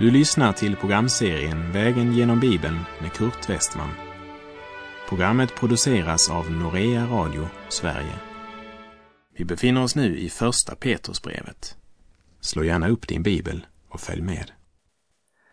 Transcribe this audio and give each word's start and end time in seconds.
Du 0.00 0.10
lyssnar 0.10 0.52
till 0.52 0.76
programserien 0.76 1.72
Vägen 1.72 2.12
genom 2.12 2.40
Bibeln 2.40 2.78
med 3.00 3.12
Kurt 3.12 3.48
Westman. 3.48 3.90
Programmet 5.08 5.54
produceras 5.54 6.30
av 6.30 6.50
Norea 6.50 7.06
Radio 7.06 7.48
Sverige. 7.68 8.14
Vi 9.36 9.44
befinner 9.44 9.82
oss 9.82 9.96
nu 9.96 10.18
i 10.18 10.30
Första 10.30 10.76
Petrusbrevet. 10.76 11.76
Slå 12.40 12.64
gärna 12.64 12.88
upp 12.88 13.08
din 13.08 13.22
bibel 13.22 13.66
och 13.88 14.00
följ 14.00 14.22
med. 14.22 14.50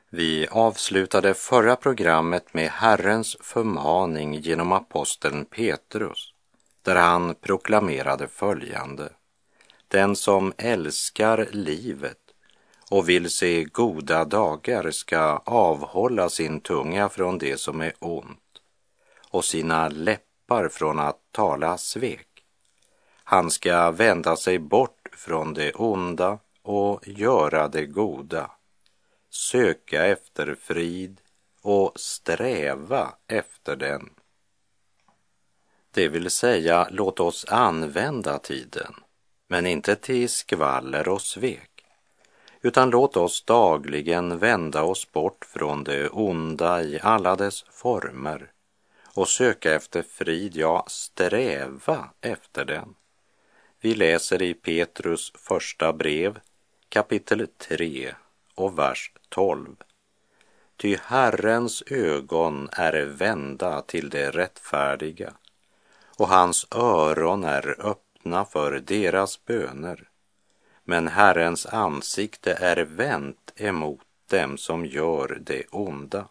Vi 0.10 0.48
avslutade 0.52 1.34
förra 1.34 1.76
programmet 1.76 2.54
med 2.54 2.70
Herrens 2.70 3.38
förmaning 3.40 4.34
genom 4.34 4.72
aposteln 4.72 5.46
Petrus, 5.46 6.34
där 6.82 6.96
han 6.96 7.36
proklamerade 7.36 8.28
följande. 8.28 9.10
Den 9.88 10.16
som 10.16 10.54
älskar 10.58 11.48
livet 11.52 12.27
och 12.90 13.10
vill 13.10 13.30
se 13.30 13.64
goda 13.64 14.26
dagar 14.26 14.92
ska 14.92 15.42
avhålla 15.46 16.30
sin 16.30 16.62
tunga 16.62 17.10
från 17.10 17.38
det 17.38 17.58
som 17.58 17.82
är 17.82 17.94
ont 18.00 18.62
och 19.30 19.46
sina 19.46 19.90
läppar 19.90 20.70
från 20.70 21.00
att 21.00 21.20
tala 21.32 21.78
svek. 21.78 22.28
Han 23.24 23.52
ska 23.52 23.92
vända 23.92 24.36
sig 24.36 24.60
bort 24.60 25.10
från 25.12 25.54
det 25.54 25.72
onda 25.72 26.40
och 26.62 27.08
göra 27.08 27.68
det 27.68 27.86
goda, 27.86 28.52
söka 29.30 30.06
efter 30.06 30.56
frid 30.56 31.22
och 31.62 31.92
sträva 31.96 33.14
efter 33.28 33.76
den. 33.76 34.10
Det 35.92 36.08
vill 36.08 36.30
säga, 36.30 36.88
låt 36.92 37.20
oss 37.20 37.46
använda 37.46 38.40
tiden, 38.40 38.94
men 39.48 39.66
inte 39.66 39.96
till 39.96 40.30
skvaller 40.30 41.08
och 41.08 41.22
svek 41.22 41.77
utan 42.62 42.90
låt 42.90 43.18
oss 43.18 43.44
dagligen 43.44 44.40
vända 44.40 44.84
oss 44.84 45.12
bort 45.12 45.46
från 45.46 45.84
det 45.84 46.10
onda 46.10 46.84
i 46.84 47.00
alla 47.04 47.36
dess 47.36 47.66
former 47.72 48.52
och 49.14 49.28
söka 49.28 49.74
efter 49.74 50.02
frid, 50.02 50.56
ja, 50.56 50.86
sträva 50.88 52.10
efter 52.22 52.66
den. 52.66 52.96
Vi 53.82 53.96
läser 53.96 54.42
i 54.42 54.54
Petrus 54.54 55.32
första 55.36 55.94
brev, 55.94 56.40
kapitel 56.90 57.48
3 57.58 58.14
och 58.56 58.80
vers 58.80 59.12
12. 59.30 59.76
Ty 60.78 60.98
Herrens 61.04 61.84
ögon 61.88 62.70
är 62.72 63.06
vända 63.06 63.82
till 63.82 64.10
det 64.10 64.32
rättfärdiga 64.32 65.34
och 66.18 66.28
hans 66.28 66.68
öron 66.72 67.44
är 67.44 67.88
öppna 67.88 68.46
för 68.46 68.80
deras 68.80 69.46
böner 69.46 70.10
men 70.90 71.08
Herrens 71.08 71.66
ansikte 71.66 72.54
är 72.54 72.78
vänt 72.78 73.54
emot 73.56 74.02
dem 74.30 74.58
som 74.58 74.86
gör 74.86 75.38
det 75.42 75.64
onda. 75.72 76.28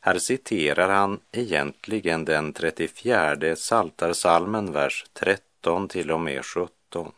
Här 0.00 0.18
citerar 0.18 0.88
han 0.88 1.20
egentligen 1.32 2.24
den 2.24 2.52
34 2.52 3.56
Saltarsalmen, 3.56 4.72
vers 4.72 5.04
13 5.12 5.88
till 5.88 6.10
och 6.10 6.20
med 6.20 6.44
17. 6.44 7.12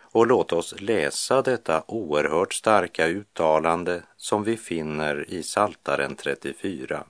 Och 0.00 0.26
låt 0.26 0.52
oss 0.52 0.74
läsa 0.80 1.42
detta 1.42 1.84
oerhört 1.86 2.54
starka 2.54 3.06
uttalande 3.06 4.02
som 4.16 4.44
vi 4.44 4.56
finner 4.56 5.30
i 5.30 5.42
Saltaren 5.42 6.16
34, 6.16 7.04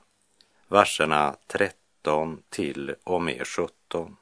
verserna 0.68 1.36
13 1.46 2.42
till 2.48 2.94
och 3.04 3.22
med 3.22 3.46
17. 3.46 4.16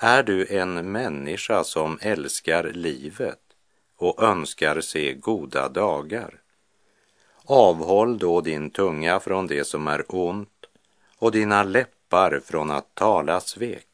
Är 0.00 0.22
du 0.22 0.46
en 0.46 0.92
människa 0.92 1.64
som 1.64 1.98
älskar 2.02 2.64
livet 2.64 3.40
och 3.96 4.22
önskar 4.22 4.80
se 4.80 5.14
goda 5.14 5.68
dagar? 5.68 6.40
Avhåll 7.44 8.18
då 8.18 8.40
din 8.40 8.70
tunga 8.70 9.20
från 9.20 9.46
det 9.46 9.64
som 9.64 9.86
är 9.88 10.04
ont 10.08 10.66
och 11.18 11.32
dina 11.32 11.62
läppar 11.62 12.40
från 12.44 12.70
att 12.70 12.94
tala 12.94 13.40
svek. 13.40 13.86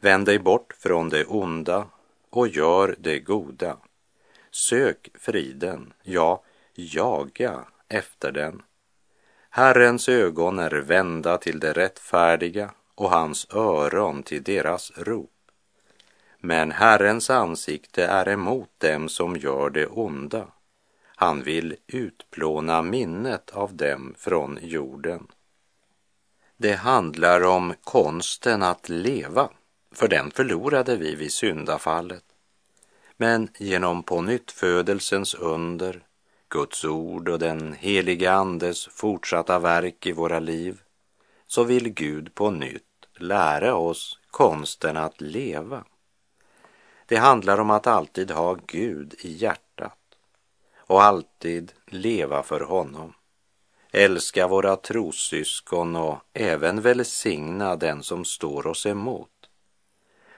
Vänd 0.00 0.26
dig 0.26 0.38
bort 0.38 0.74
från 0.78 1.08
det 1.08 1.24
onda 1.24 1.86
och 2.30 2.48
gör 2.48 2.96
det 2.98 3.18
goda. 3.18 3.76
Sök 4.50 5.08
friden, 5.18 5.92
ja, 6.02 6.42
jaga 6.74 7.64
efter 7.88 8.32
den. 8.32 8.62
Herrens 9.50 10.08
ögon 10.08 10.58
är 10.58 10.70
vända 10.70 11.38
till 11.38 11.60
det 11.60 11.72
rättfärdiga 11.72 12.70
och 12.94 13.10
hans 13.10 13.46
öron 13.54 14.22
till 14.22 14.42
deras 14.42 14.92
rop. 14.96 15.30
Men 16.38 16.72
Herrens 16.72 17.30
ansikte 17.30 18.06
är 18.06 18.28
emot 18.28 18.70
dem 18.78 19.08
som 19.08 19.36
gör 19.36 19.70
det 19.70 19.86
onda. 19.86 20.46
Han 21.04 21.42
vill 21.42 21.76
utplåna 21.86 22.82
minnet 22.82 23.50
av 23.50 23.74
dem 23.74 24.14
från 24.18 24.58
jorden. 24.62 25.26
Det 26.56 26.74
handlar 26.74 27.44
om 27.44 27.74
konsten 27.84 28.62
att 28.62 28.88
leva, 28.88 29.50
för 29.92 30.08
den 30.08 30.30
förlorade 30.30 30.96
vi 30.96 31.14
vid 31.14 31.32
syndafallet. 31.32 32.24
Men 33.16 33.48
genom 33.58 34.02
pånyttfödelsens 34.02 35.34
under, 35.34 36.02
Guds 36.48 36.84
ord 36.84 37.28
och 37.28 37.38
den 37.38 37.72
helige 37.72 38.32
Andes 38.32 38.86
fortsatta 38.86 39.58
verk 39.58 40.06
i 40.06 40.12
våra 40.12 40.38
liv 40.38 40.80
så 41.54 41.64
vill 41.64 41.88
Gud 41.88 42.34
på 42.34 42.50
nytt 42.50 43.06
lära 43.16 43.74
oss 43.74 44.18
konsten 44.30 44.96
att 44.96 45.20
leva. 45.20 45.84
Det 47.06 47.16
handlar 47.16 47.58
om 47.58 47.70
att 47.70 47.86
alltid 47.86 48.30
ha 48.30 48.56
Gud 48.66 49.14
i 49.18 49.32
hjärtat 49.32 49.98
och 50.76 51.02
alltid 51.02 51.72
leva 51.86 52.42
för 52.42 52.60
honom. 52.60 53.14
Älska 53.92 54.48
våra 54.48 54.76
trossyskon 54.76 55.96
och 55.96 56.18
även 56.32 56.80
välsigna 56.80 57.76
den 57.76 58.02
som 58.02 58.24
står 58.24 58.66
oss 58.66 58.86
emot. 58.86 59.50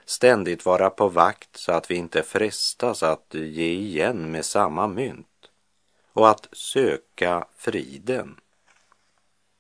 Ständigt 0.05 0.65
vara 0.65 0.91
på 0.91 1.09
vakt 1.09 1.57
så 1.57 1.73
att 1.73 1.91
vi 1.91 1.95
inte 1.95 2.23
frestas 2.23 3.03
att 3.03 3.35
ge 3.35 3.73
igen 3.73 4.31
med 4.31 4.45
samma 4.45 4.87
mynt 4.87 5.51
och 6.13 6.29
att 6.29 6.49
söka 6.53 7.47
friden. 7.57 8.37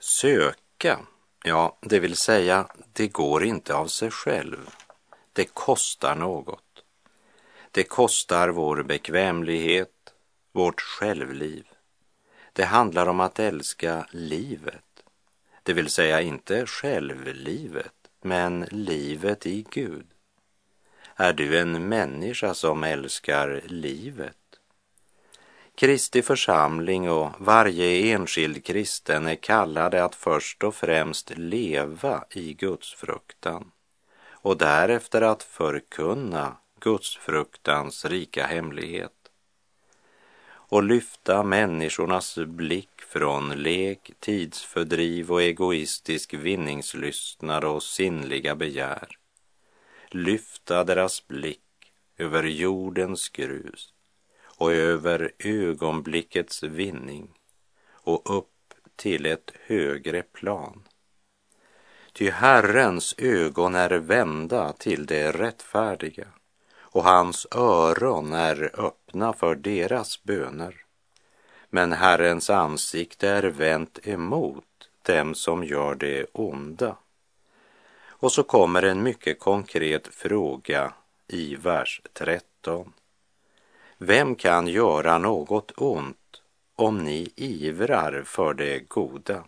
Söka 0.00 0.98
Ja, 1.48 1.78
det 1.80 2.00
vill 2.00 2.16
säga, 2.16 2.66
det 2.92 3.08
går 3.08 3.44
inte 3.44 3.74
av 3.74 3.86
sig 3.86 4.10
själv. 4.10 4.70
Det 5.32 5.44
kostar 5.44 6.14
något. 6.14 6.84
Det 7.70 7.82
kostar 7.82 8.48
vår 8.48 8.82
bekvämlighet, 8.82 10.14
vårt 10.52 10.80
självliv. 10.80 11.64
Det 12.52 12.64
handlar 12.64 13.06
om 13.06 13.20
att 13.20 13.38
älska 13.38 14.06
livet, 14.10 15.02
det 15.62 15.72
vill 15.72 15.90
säga 15.90 16.20
inte 16.20 16.66
självlivet, 16.66 17.94
men 18.22 18.66
livet 18.70 19.46
i 19.46 19.66
Gud. 19.70 20.06
Är 21.16 21.32
du 21.32 21.58
en 21.58 21.88
människa 21.88 22.54
som 22.54 22.84
älskar 22.84 23.62
livet? 23.66 24.45
Kristi 25.78 26.22
församling 26.22 27.10
och 27.10 27.32
varje 27.38 28.14
enskild 28.14 28.64
kristen 28.64 29.26
är 29.26 29.34
kallade 29.34 30.04
att 30.04 30.14
först 30.14 30.64
och 30.64 30.74
främst 30.74 31.38
leva 31.38 32.24
i 32.30 32.54
Guds 32.54 32.94
fruktan 32.94 33.70
och 34.30 34.56
därefter 34.56 35.22
att 35.22 35.42
förkunna 35.42 36.56
Guds 36.80 37.16
fruktans 37.16 38.04
rika 38.04 38.46
hemlighet 38.46 39.12
och 40.48 40.82
lyfta 40.82 41.42
människornas 41.42 42.38
blick 42.38 43.00
från 43.00 43.50
lek, 43.50 44.10
tidsfördriv 44.20 45.32
och 45.32 45.42
egoistisk 45.42 46.34
vinningslystnad 46.34 47.64
och 47.64 47.82
sinnliga 47.82 48.54
begär. 48.54 49.08
Lyfta 50.10 50.84
deras 50.84 51.28
blick 51.28 51.92
över 52.18 52.42
jordens 52.42 53.28
grus 53.28 53.92
och 54.56 54.72
över 54.72 55.32
ögonblickets 55.38 56.62
vinning 56.62 57.28
och 57.90 58.38
upp 58.38 58.74
till 58.96 59.26
ett 59.26 59.52
högre 59.66 60.22
plan. 60.22 60.82
Ty 62.12 62.30
Herrens 62.30 63.14
ögon 63.18 63.74
är 63.74 63.90
vända 63.90 64.72
till 64.72 65.06
det 65.06 65.32
rättfärdiga 65.32 66.26
och 66.78 67.04
hans 67.04 67.46
öron 67.50 68.32
är 68.32 68.80
öppna 68.80 69.32
för 69.32 69.54
deras 69.54 70.22
böner. 70.22 70.74
Men 71.70 71.92
Herrens 71.92 72.50
ansikte 72.50 73.28
är 73.28 73.42
vänt 73.42 73.98
emot 74.02 74.64
dem 75.02 75.34
som 75.34 75.64
gör 75.64 75.94
det 75.94 76.26
onda. 76.32 76.96
Och 78.06 78.32
så 78.32 78.42
kommer 78.42 78.82
en 78.82 79.02
mycket 79.02 79.38
konkret 79.38 80.06
fråga 80.06 80.92
i 81.28 81.56
vers 81.56 82.02
13. 82.12 82.92
Vem 83.98 84.34
kan 84.34 84.66
göra 84.66 85.18
något 85.18 85.72
ont 85.76 86.42
om 86.74 86.98
ni 87.04 87.32
ivrar 87.36 88.22
för 88.22 88.54
det 88.54 88.88
goda? 88.88 89.44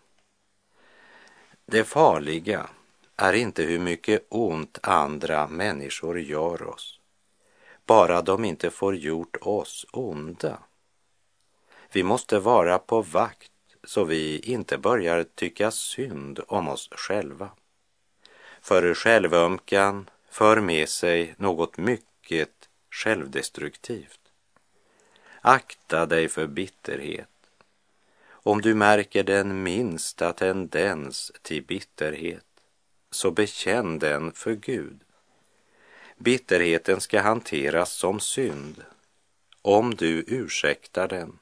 Det 1.67 1.85
farliga 1.85 2.71
är 3.17 3.33
inte 3.33 3.62
hur 3.62 3.79
mycket 3.79 4.27
ont 4.29 4.79
andra 4.83 5.47
människor 5.47 6.21
gör 6.21 6.62
oss, 6.62 7.00
bara 7.87 8.23
de 8.23 8.45
inte 8.45 8.71
får 8.71 8.97
gjort 8.97 9.37
oss 9.41 9.87
onda. 9.93 10.59
Vi 11.93 12.03
måste 12.03 12.39
vara 12.39 12.79
på 12.79 13.03
vakt 13.03 13.53
så 13.85 14.05
vi 14.05 14.39
inte 14.39 14.79
börjar 14.79 15.25
tycka 15.35 15.71
synd 15.71 16.41
om 16.49 16.69
oss 16.69 16.89
själva. 16.93 17.50
För 18.61 18.95
självömkan 18.95 20.11
för 20.31 20.61
med 20.61 20.89
sig 20.89 21.35
något 21.39 21.77
mycket 21.77 22.69
självdestruktivt. 22.91 24.27
Akta 25.49 26.06
dig 26.06 26.29
för 26.29 26.47
bitterhet. 26.47 27.50
Om 28.29 28.61
du 28.61 28.75
märker 28.75 29.23
den 29.23 29.62
minsta 29.62 30.33
tendens 30.33 31.33
till 31.43 31.62
bitterhet, 31.62 32.47
så 33.11 33.31
bekänn 33.31 33.99
den 33.99 34.33
för 34.33 34.55
Gud. 34.55 35.00
Bitterheten 36.17 37.00
ska 37.00 37.21
hanteras 37.21 37.93
som 37.93 38.21
synd. 38.21 38.85
Om 39.62 39.95
du 39.95 40.25
ursäktar 40.27 41.09
den, 41.09 41.39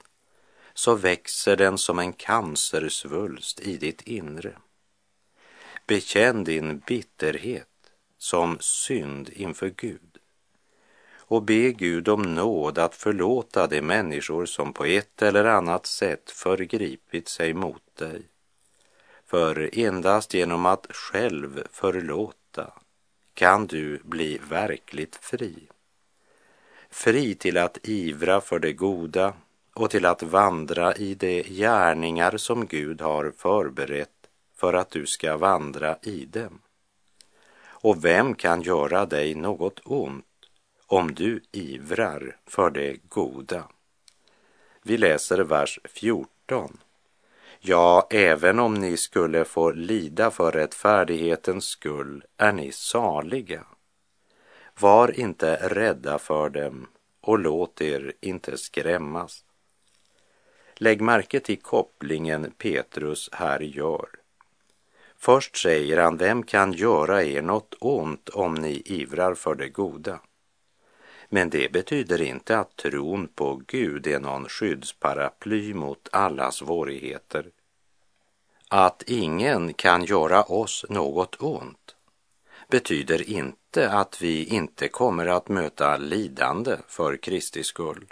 så 0.75 0.95
växer 0.95 1.57
den 1.57 1.79
som 1.79 1.99
en 1.99 2.13
cancersvulst 2.13 3.61
i 3.61 3.77
ditt 3.77 4.03
inre. 4.03 4.53
Bekänn 5.87 6.45
din 6.45 6.79
bitterhet 6.79 7.91
som 8.19 8.59
synd 8.61 9.31
inför 9.33 9.69
Gud 9.69 10.16
och 11.29 11.43
be 11.43 11.73
Gud 11.73 12.09
om 12.09 12.23
nåd 12.35 12.79
att 12.79 12.95
förlåta 12.95 13.67
de 13.67 13.83
människor 13.83 14.47
som 14.47 14.73
på 14.73 14.85
ett 14.85 15.23
eller 15.23 15.45
annat 15.45 15.87
sätt 15.87 16.31
förgripit 16.31 17.29
sig 17.29 17.55
mot 17.55 17.97
dig. 17.99 18.23
För 19.27 19.71
endast 19.79 20.35
genom 20.35 20.67
att 20.67 20.87
själv 20.91 21.63
förlåta 21.71 22.73
kan 23.35 23.67
du 23.67 24.01
bli 24.05 24.41
verkligt 24.49 25.17
fri. 25.17 25.69
Fri 26.91 27.35
till 27.35 27.59
att 27.59 27.79
ivra 27.83 28.41
för 28.41 28.59
det 28.59 28.73
goda 28.73 29.35
och 29.75 29.91
till 29.91 30.07
att 30.07 30.23
vandra 30.23 30.95
i 30.95 31.15
de 31.15 31.43
gärningar 31.43 32.37
som 32.37 32.67
Gud 32.67 33.01
har 33.01 33.33
förberett 33.37 34.11
för 34.57 34.75
att 34.75 34.91
du 34.91 35.07
ska 35.07 35.37
vandra 35.37 35.97
i 36.03 36.25
dem. 36.25 36.61
Och 37.65 38.05
vem 38.05 38.35
kan 38.35 38.63
göra 38.63 39.07
dig 39.07 39.35
något 39.35 39.81
ont 39.85 40.25
om 40.87 41.15
du 41.15 41.43
ivrar 41.53 42.37
för 42.47 42.71
det 42.71 42.97
goda? 43.09 43.69
Vi 44.83 44.97
läser 44.97 45.39
vers 45.39 45.81
14. 45.85 46.79
Ja, 47.61 48.07
även 48.11 48.59
om 48.59 48.75
ni 48.75 48.97
skulle 48.97 49.45
få 49.45 49.71
lida 49.71 50.31
för 50.31 50.53
rättfärdighetens 50.53 51.65
skull 51.65 52.25
är 52.37 52.53
ni 52.53 52.73
saliga. 52.73 53.65
Var 54.81 55.21
inte 55.21 55.57
rädda 55.57 56.19
för 56.19 56.49
dem 56.49 56.87
och 57.21 57.39
låt 57.39 57.81
er 57.81 58.13
inte 58.21 58.59
skrämmas. 58.59 59.45
Lägg 60.75 61.01
märke 61.01 61.41
till 61.41 61.63
kopplingen 61.63 62.53
Petrus 62.59 63.29
här 63.33 63.61
gör. 63.61 64.09
Först 65.19 65.57
säger 65.57 65.99
han, 65.99 66.17
vem 66.17 66.43
kan 66.43 66.73
göra 66.73 67.25
er 67.25 67.43
något 67.43 67.75
ont 67.81 68.29
om 68.29 68.55
ni 68.55 68.83
ivrar 68.85 69.35
för 69.35 69.55
det 69.55 69.69
goda? 69.69 70.21
Men 71.37 71.51
det 71.51 71.73
betyder 71.73 72.23
inte 72.23 72.59
att 72.59 72.77
tron 72.77 73.29
på 73.29 73.63
Gud 73.67 74.07
är 74.07 74.21
någon 74.21 74.49
skyddsparaply 74.49 75.75
mot 75.75 76.09
alla 76.13 76.51
svårigheter. 76.51 77.47
Att 78.69 79.03
ingen 79.03 79.75
kan 79.75 80.05
göra 80.05 80.43
oss 80.43 80.85
något 80.89 81.43
ont 81.43 81.97
betyder 82.69 83.31
inte 83.31 83.91
att 83.91 84.23
vi 84.23 84.45
inte 84.45 84.89
kommer 84.89 85.27
att 85.27 85.49
möta 85.49 85.97
lidande 85.97 86.77
för 86.89 87.17
Kristi 87.17 87.65
skull. 87.65 88.05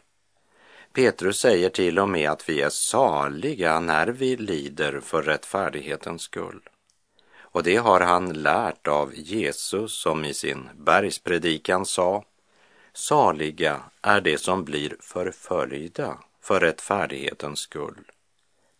Petrus 0.92 1.38
säger 1.38 1.70
till 1.70 1.98
och 1.98 2.08
med 2.08 2.30
att 2.30 2.48
vi 2.48 2.60
är 2.60 2.70
saliga 2.70 3.80
när 3.80 4.06
vi 4.06 4.36
lider 4.36 5.00
för 5.00 5.22
rättfärdighetens 5.22 6.22
skull. 6.22 6.60
Och 7.38 7.62
det 7.62 7.76
har 7.76 8.00
han 8.00 8.32
lärt 8.32 8.88
av 8.88 9.14
Jesus 9.14 9.92
som 9.92 10.24
i 10.24 10.34
sin 10.34 10.68
bergspredikan 10.76 11.86
sa 11.86 12.24
Saliga 12.96 13.82
är 14.02 14.20
de 14.20 14.38
som 14.38 14.64
blir 14.64 14.96
förföljda 15.00 16.18
för 16.40 16.60
rättfärdighetens 16.60 17.60
skull. 17.60 18.10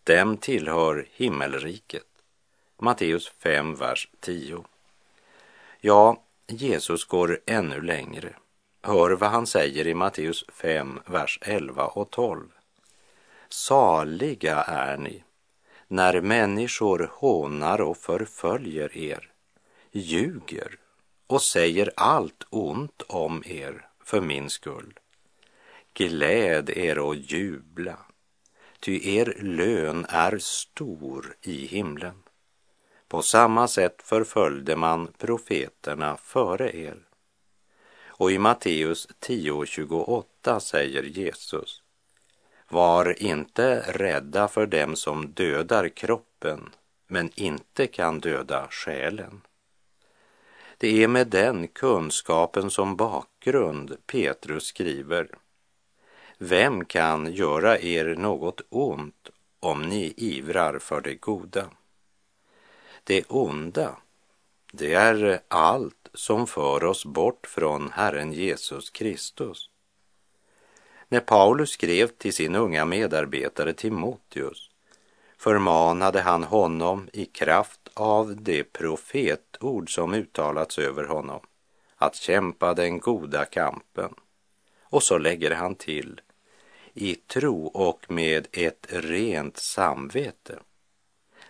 Dem 0.03 0.37
tillhör 0.37 1.07
himmelriket. 1.11 2.07
Matteus 2.77 3.27
5, 3.27 3.75
vers 3.75 4.09
10. 4.19 4.65
Ja, 5.81 6.23
Jesus 6.47 7.05
går 7.05 7.39
ännu 7.45 7.81
längre. 7.81 8.35
Hör 8.81 9.11
vad 9.11 9.29
han 9.29 9.47
säger 9.47 9.87
i 9.87 9.93
Matteus 9.93 10.45
5, 10.47 10.99
vers 11.05 11.39
11 11.41 11.85
och 11.85 12.09
12. 12.09 12.47
Saliga 13.49 14.55
är 14.63 14.97
ni 14.97 15.23
när 15.87 16.21
människor 16.21 17.11
hånar 17.13 17.81
och 17.81 17.97
förföljer 17.97 18.97
er, 18.97 19.31
ljuger 19.91 20.77
och 21.27 21.41
säger 21.41 21.91
allt 21.95 22.43
ont 22.49 23.01
om 23.07 23.43
er 23.45 23.89
för 24.05 24.21
min 24.21 24.49
skull. 24.49 24.99
Gläd 25.93 26.69
er 26.69 26.99
och 26.99 27.15
jubla, 27.15 27.97
ty 28.79 29.15
er 29.17 29.37
lön 29.41 30.05
är 30.09 30.37
stor 30.37 31.35
i 31.41 31.65
himlen. 31.65 32.23
På 33.07 33.21
samma 33.21 33.67
sätt 33.67 34.01
förföljde 34.01 34.75
man 34.75 35.07
profeterna 35.17 36.17
före 36.17 36.77
er. 36.77 36.97
Och 38.07 38.31
i 38.31 38.37
Matteus 38.37 39.07
10.28 39.19 40.59
säger 40.59 41.03
Jesus 41.03 41.81
var 42.69 43.23
inte 43.23 43.79
rädda 43.81 44.47
för 44.47 44.65
dem 44.65 44.95
som 44.95 45.31
dödar 45.31 45.89
kroppen 45.89 46.69
men 47.07 47.31
inte 47.35 47.87
kan 47.87 48.19
döda 48.19 48.67
själen. 48.69 49.41
Det 50.77 51.03
är 51.03 51.07
med 51.07 51.27
den 51.27 51.67
kunskapen 51.67 52.69
som 52.69 52.95
bakgrund 52.95 53.97
Petrus 54.05 54.65
skriver 54.65 55.27
Vem 56.37 56.85
kan 56.85 57.33
göra 57.33 57.79
er 57.79 58.15
något 58.15 58.61
ont 58.69 59.29
om 59.59 59.81
ni 59.81 60.13
ivrar 60.17 60.79
för 60.79 61.01
det 61.01 61.15
goda? 61.15 61.69
Det 63.03 63.23
onda, 63.27 63.95
det 64.71 64.93
är 64.93 65.39
allt 65.47 66.09
som 66.13 66.47
för 66.47 66.83
oss 66.83 67.05
bort 67.05 67.47
från 67.47 67.91
Herren 67.91 68.33
Jesus 68.33 68.89
Kristus. 68.89 69.69
När 71.07 71.19
Paulus 71.19 71.69
skrev 71.69 72.07
till 72.07 72.33
sin 72.33 72.55
unga 72.55 72.85
medarbetare 72.85 73.73
Timoteus 73.73 74.69
förmanade 75.37 76.21
han 76.21 76.43
honom 76.43 77.09
i 77.13 77.25
kraft 77.25 77.89
av 77.93 78.35
det 78.41 78.63
ord 79.63 79.93
som 79.93 80.13
uttalats 80.13 80.79
över 80.79 81.03
honom 81.03 81.39
att 81.95 82.15
kämpa 82.15 82.73
den 82.73 82.99
goda 82.99 83.45
kampen. 83.45 84.13
Och 84.83 85.03
så 85.03 85.17
lägger 85.17 85.51
han 85.51 85.75
till 85.75 86.21
i 86.93 87.15
tro 87.15 87.65
och 87.65 88.11
med 88.11 88.47
ett 88.51 88.87
rent 88.89 89.57
samvete. 89.57 90.59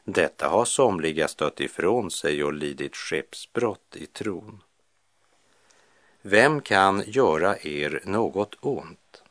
Detta 0.04 0.48
har 0.48 0.66
somliga 0.66 1.28
stött 1.28 1.60
ifrån 1.60 2.12
sig 2.12 2.44
och 2.44 2.54
lidit 2.54 2.96
skeppsbrott 2.96 3.96
i 3.96 4.06
tron. 4.06 4.64
Vem 6.22 6.62
kan 6.62 7.04
göra 7.08 7.58
er 7.58 8.02
något 8.06 8.56
ont? 8.62 9.24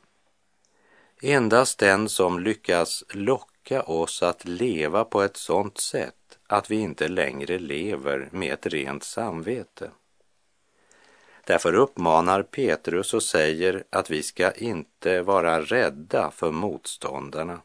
Endast 1.22 1.78
den 1.78 2.08
som 2.08 2.40
lyckas 2.40 3.04
locka 3.08 3.53
oss 3.72 4.22
att 4.22 4.44
leva 4.44 5.04
på 5.04 5.22
ett 5.22 5.36
sådant 5.36 5.78
sätt 5.78 6.38
att 6.46 6.70
vi 6.70 6.76
inte 6.76 7.08
längre 7.08 7.58
lever 7.58 8.28
med 8.32 8.52
ett 8.52 8.66
rent 8.66 9.04
samvete. 9.04 9.90
Därför 11.44 11.74
uppmanar 11.74 12.42
Petrus 12.42 13.14
och 13.14 13.22
säger 13.22 13.84
att 13.90 14.10
vi 14.10 14.22
ska 14.22 14.52
inte 14.52 15.22
vara 15.22 15.60
rädda 15.60 16.30
för 16.30 16.50
motståndarna 16.50 17.60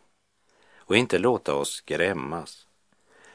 och 0.77 0.97
inte 0.97 1.19
låta 1.19 1.55
oss 1.55 1.69
skrämmas. 1.69 2.67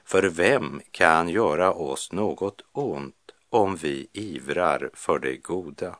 För 0.04 0.22
vem 0.22 0.80
kan 0.90 1.28
göra 1.28 1.72
oss 1.72 2.12
något 2.12 2.62
ont 2.72 3.30
om 3.50 3.76
vi 3.76 4.08
ivrar 4.12 4.90
för 4.94 5.18
det 5.18 5.36
goda? 5.36 5.96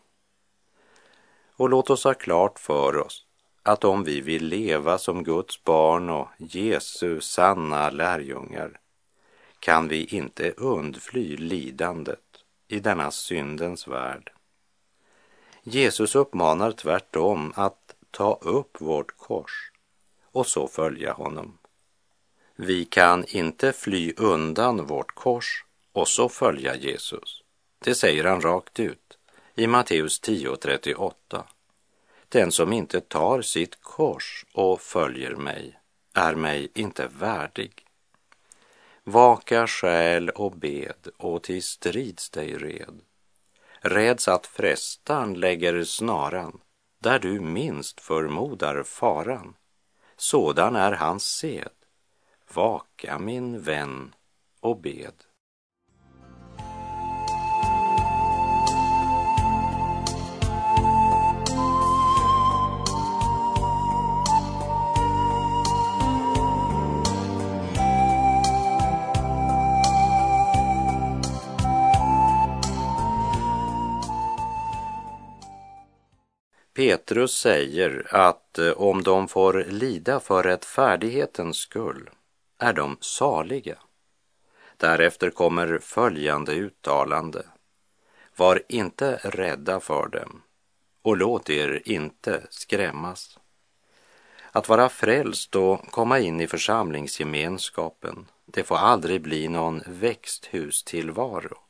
Och 1.57 1.69
låt 1.69 1.91
oss 1.91 2.05
ha 2.05 2.15
klart 2.15 2.59
för 2.59 2.97
oss 2.97 3.24
att 3.67 3.85
om 3.85 4.05
vi 4.05 4.21
vill 4.21 4.47
leva 4.47 4.99
som 4.99 5.25
Guds 5.25 5.65
barn 5.65 6.11
och 6.11 6.29
Jesu 6.37 7.21
sanna 7.21 7.91
lärjungar 7.91 8.81
kan 9.59 9.89
vi 9.89 10.05
inte 10.05 10.51
undfly 10.51 11.37
lidandet 11.37 12.21
i 12.69 12.81
denna 12.81 13.11
syndens 13.11 13.89
värld. 13.89 14.33
Jesus 15.63 16.15
uppmanar 16.15 16.73
tvärtom 16.73 17.53
att 17.57 17.95
ta 18.11 18.39
upp 18.43 18.81
vårt 18.81 19.17
kors 19.17 19.73
och 20.25 20.47
så 20.47 20.69
följa 20.69 21.13
honom. 21.13 21.59
Vi 22.57 22.85
kan 22.85 23.25
inte 23.25 23.73
fly 23.73 24.13
undan 24.17 24.87
vårt 24.87 25.15
kors 25.15 25.65
och 25.93 26.09
så 26.09 26.29
följa 26.29 26.77
Jesus. 26.77 27.43
Det 27.79 27.95
säger 27.95 28.25
han 28.25 28.41
rakt 28.41 28.81
ut 28.81 29.19
i 29.55 29.67
Matteus 29.67 30.23
10.38. 30.23 31.43
Den 32.35 32.53
som 32.53 32.73
inte 32.73 33.01
tar 33.01 33.43
sitt 33.43 33.83
kors 33.83 34.47
och 34.53 34.81
följer 34.81 35.37
mig 35.37 35.79
är 36.15 36.35
mig 36.35 36.71
inte 36.75 37.07
värdig. 37.07 37.87
Vaka 39.05 39.67
själ 39.67 40.31
och 40.31 40.53
bed 40.53 41.09
och 41.17 41.43
till 41.43 41.63
strids 41.63 42.31
dig 42.31 42.57
red. 42.57 43.01
Räds 43.81 44.29
att 44.29 44.47
frestan 44.47 45.35
lägger 45.35 45.85
snaran 45.85 46.61
där 46.99 47.19
du 47.19 47.41
minst 47.41 48.01
förmodar 48.01 48.83
faran. 48.83 49.55
Sådan 50.17 50.77
är 50.77 50.93
hans 50.93 51.25
sed. 51.27 51.73
Vaka 52.55 53.19
min 53.19 53.61
vän 53.61 54.15
och 54.61 54.81
bed. 54.81 55.15
Petrus 76.75 77.39
säger 77.39 78.07
att 78.11 78.59
eh, 78.59 78.71
om 78.71 79.03
de 79.03 79.29
får 79.29 79.65
lida 79.69 80.21
för 80.21 80.43
rättfärdighetens 80.43 81.57
skull 81.57 82.11
är 82.59 82.73
de 82.73 82.97
saliga. 83.01 83.79
Därefter 84.77 85.31
kommer 85.31 85.79
följande 85.79 86.53
uttalande. 86.53 87.47
Var 88.37 88.63
inte 88.69 89.17
rädda 89.17 89.81
för 89.81 90.09
dem 90.09 90.43
och 91.03 91.17
låt 91.17 91.51
er 91.51 91.83
inte 91.85 92.47
skrämmas. 92.51 93.39
Att 94.53 94.69
vara 94.69 94.89
frälst 94.89 95.57
och 95.57 95.91
komma 95.91 96.19
in 96.19 96.41
i 96.41 96.47
församlingsgemenskapen, 96.47 98.27
det 98.47 98.65
får 98.65 98.77
aldrig 98.77 99.23
bli 99.23 99.49
någon 99.49 99.83
växthustillvaro 99.87 101.64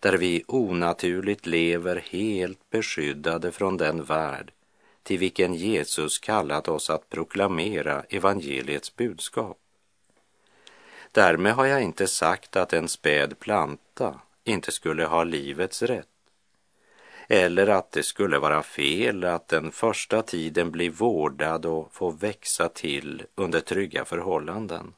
där 0.00 0.16
vi 0.16 0.44
onaturligt 0.46 1.46
lever 1.46 1.96
helt 2.10 2.70
beskyddade 2.70 3.52
från 3.52 3.76
den 3.76 4.04
värld 4.04 4.52
till 5.02 5.18
vilken 5.18 5.54
Jesus 5.54 6.18
kallat 6.18 6.68
oss 6.68 6.90
att 6.90 7.10
proklamera 7.10 8.02
evangeliets 8.08 8.96
budskap. 8.96 9.58
Därmed 11.12 11.52
har 11.52 11.66
jag 11.66 11.82
inte 11.82 12.06
sagt 12.06 12.56
att 12.56 12.72
en 12.72 12.88
späd 12.88 13.38
planta 13.38 14.20
inte 14.44 14.72
skulle 14.72 15.04
ha 15.04 15.24
livets 15.24 15.82
rätt 15.82 16.06
eller 17.28 17.66
att 17.66 17.92
det 17.92 18.02
skulle 18.02 18.38
vara 18.38 18.62
fel 18.62 19.24
att 19.24 19.48
den 19.48 19.72
första 19.72 20.22
tiden 20.22 20.70
bli 20.70 20.88
vårdad 20.88 21.66
och 21.66 21.94
få 21.94 22.10
växa 22.10 22.68
till 22.68 23.22
under 23.34 23.60
trygga 23.60 24.04
förhållanden. 24.04 24.94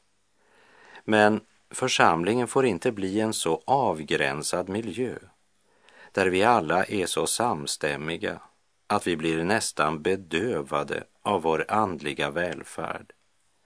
Men 1.03 1.41
Församlingen 1.71 2.47
får 2.47 2.65
inte 2.65 2.91
bli 2.91 3.19
en 3.19 3.33
så 3.33 3.61
avgränsad 3.65 4.69
miljö 4.69 5.17
där 6.11 6.27
vi 6.27 6.43
alla 6.43 6.85
är 6.85 7.05
så 7.05 7.27
samstämmiga 7.27 8.41
att 8.87 9.07
vi 9.07 9.17
blir 9.17 9.43
nästan 9.43 10.01
bedövade 10.01 11.03
av 11.21 11.41
vår 11.41 11.65
andliga 11.67 12.29
välfärd 12.29 13.13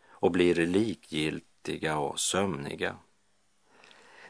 och 0.09 0.31
blir 0.31 0.55
likgiltiga 0.55 1.97
och 1.97 2.19
sömniga. 2.19 2.95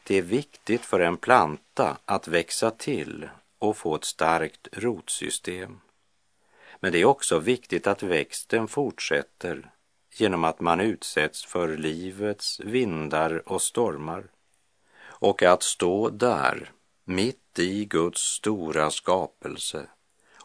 Det 0.03 0.17
är 0.17 0.21
viktigt 0.21 0.81
för 0.81 0.99
en 0.99 1.17
planta 1.17 1.97
att 2.05 2.27
växa 2.27 2.71
till 2.71 3.29
och 3.59 3.77
få 3.77 3.95
ett 3.95 4.05
starkt 4.05 4.67
rotsystem. 4.71 5.79
Men 6.79 6.91
det 6.91 7.01
är 7.01 7.05
också 7.05 7.39
viktigt 7.39 7.87
att 7.87 8.03
växten 8.03 8.67
fortsätter 8.67 9.72
genom 10.15 10.43
att 10.43 10.59
man 10.59 10.79
utsätts 10.79 11.45
för 11.45 11.77
livets 11.77 12.59
vindar 12.59 13.49
och 13.49 13.61
stormar 13.61 14.23
och 15.05 15.43
att 15.43 15.63
stå 15.63 16.09
där 16.09 16.71
mitt 17.05 17.59
i 17.59 17.85
Guds 17.85 18.21
stora 18.21 18.91
skapelse 18.91 19.85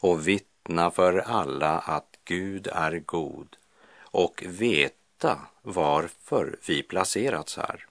och 0.00 0.28
vittna 0.28 0.90
för 0.90 1.18
alla 1.18 1.78
att 1.78 2.18
Gud 2.24 2.66
är 2.66 2.98
god 2.98 3.56
och 4.00 4.44
veta 4.46 5.38
varför 5.62 6.58
vi 6.66 6.82
placerats 6.82 7.56
här. 7.56 7.86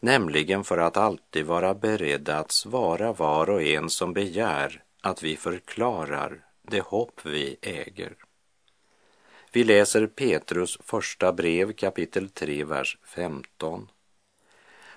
Nämligen 0.00 0.64
för 0.64 0.78
att 0.78 0.96
alltid 0.96 1.46
vara 1.46 1.74
beredda 1.74 2.38
att 2.38 2.52
svara 2.52 3.12
var 3.12 3.50
och 3.50 3.62
en 3.62 3.90
som 3.90 4.12
begär 4.12 4.82
att 5.00 5.22
vi 5.22 5.36
förklarar 5.36 6.44
det 6.62 6.80
hopp 6.80 7.20
vi 7.24 7.56
äger. 7.62 8.14
Vi 9.52 9.64
läser 9.64 10.06
Petrus 10.06 10.78
första 10.84 11.32
brev 11.32 11.72
kapitel 11.72 12.28
3, 12.28 12.64
vers 12.64 12.98
15. 13.04 13.90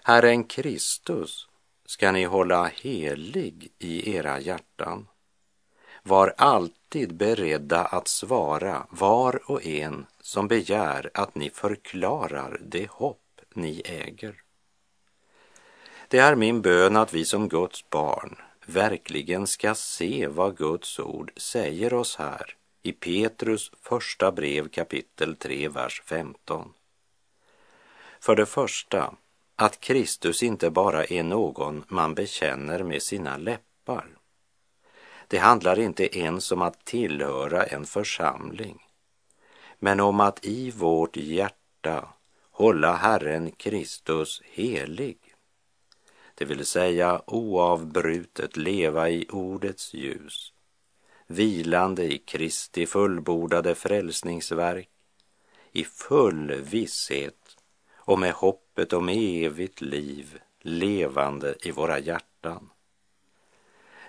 Herren 0.03 0.43
Kristus 0.43 1.48
ska 1.86 2.12
ni 2.12 2.24
hålla 2.24 2.65
helig 2.65 3.72
i 3.79 4.15
era 4.15 4.39
hjärtan. 4.39 5.07
Var 6.03 6.33
alltid 6.38 7.15
beredda 7.15 7.86
att 7.86 8.07
svara 8.07 8.88
var 8.89 9.51
och 9.51 9.65
en 9.65 10.05
som 10.22 10.48
begär 10.48 11.12
att 11.13 11.36
ni 11.36 11.50
förklarar 11.50 12.62
det 12.62 12.89
hopp 12.89 13.41
ni 13.53 13.81
äger. 13.86 14.41
Det 16.07 16.17
är 16.17 16.36
min 16.36 16.62
bön 16.62 16.95
att 16.95 17.13
vi 17.13 17.25
som 17.25 17.50
Guds 17.50 17.89
barn 17.89 18.36
verkligen 18.65 19.48
ska 19.48 19.75
se 19.75 20.27
vad 20.27 20.57
Guds 20.57 21.00
ord 21.00 21.31
säger 21.38 21.93
oss 21.93 22.15
här 22.15 22.55
i 22.84 22.92
Petrus 22.92 23.72
första 23.82 24.32
brev 24.32 24.70
kapitel 24.70 25.36
3, 25.36 25.70
vers 25.70 26.02
15. 26.06 26.74
För 28.20 28.36
det 28.36 28.46
första, 28.46 29.16
att 29.56 29.80
Kristus 29.80 30.44
inte 30.44 30.70
bara 30.70 31.06
är 31.06 31.24
någon 31.24 31.84
man 31.88 32.16
bekänner 32.16 32.84
med 32.84 33.04
sina 33.04 33.38
läppar. 33.38 34.08
Det 35.28 35.38
handlar 35.38 35.80
inte 35.80 36.18
ens 36.20 36.52
om 36.52 36.62
att 36.62 36.86
tillhöra 36.86 37.63
en 37.63 37.86
församling, 37.86 38.82
men 39.80 40.00
om 40.00 40.20
att 40.20 40.46
i 40.46 40.72
vårt 40.72 41.18
hjärta 41.18 42.10
hålla 42.52 42.96
Herren 42.96 43.52
Kristus 43.52 44.42
helig. 44.46 45.18
Det 46.36 46.46
vill 46.46 46.66
säga 46.66 47.22
oavbrutet 47.28 48.58
leva 48.58 49.10
i 49.10 49.28
ordets 49.30 49.94
ljus 49.94 50.54
vilande 51.27 52.03
i 52.03 52.18
Kristi 52.18 52.86
fullbordade 52.86 53.75
frälsningsverk, 53.75 54.89
i 55.72 55.84
full 55.84 56.51
visshet 56.62 57.58
och 57.96 58.20
med 58.20 58.34
hoppet 58.34 58.94
om 58.94 59.10
evigt 59.10 59.82
liv 59.82 60.39
levande 60.62 61.56
i 61.62 61.72
våra 61.72 62.00
hjärtan. 62.00 62.70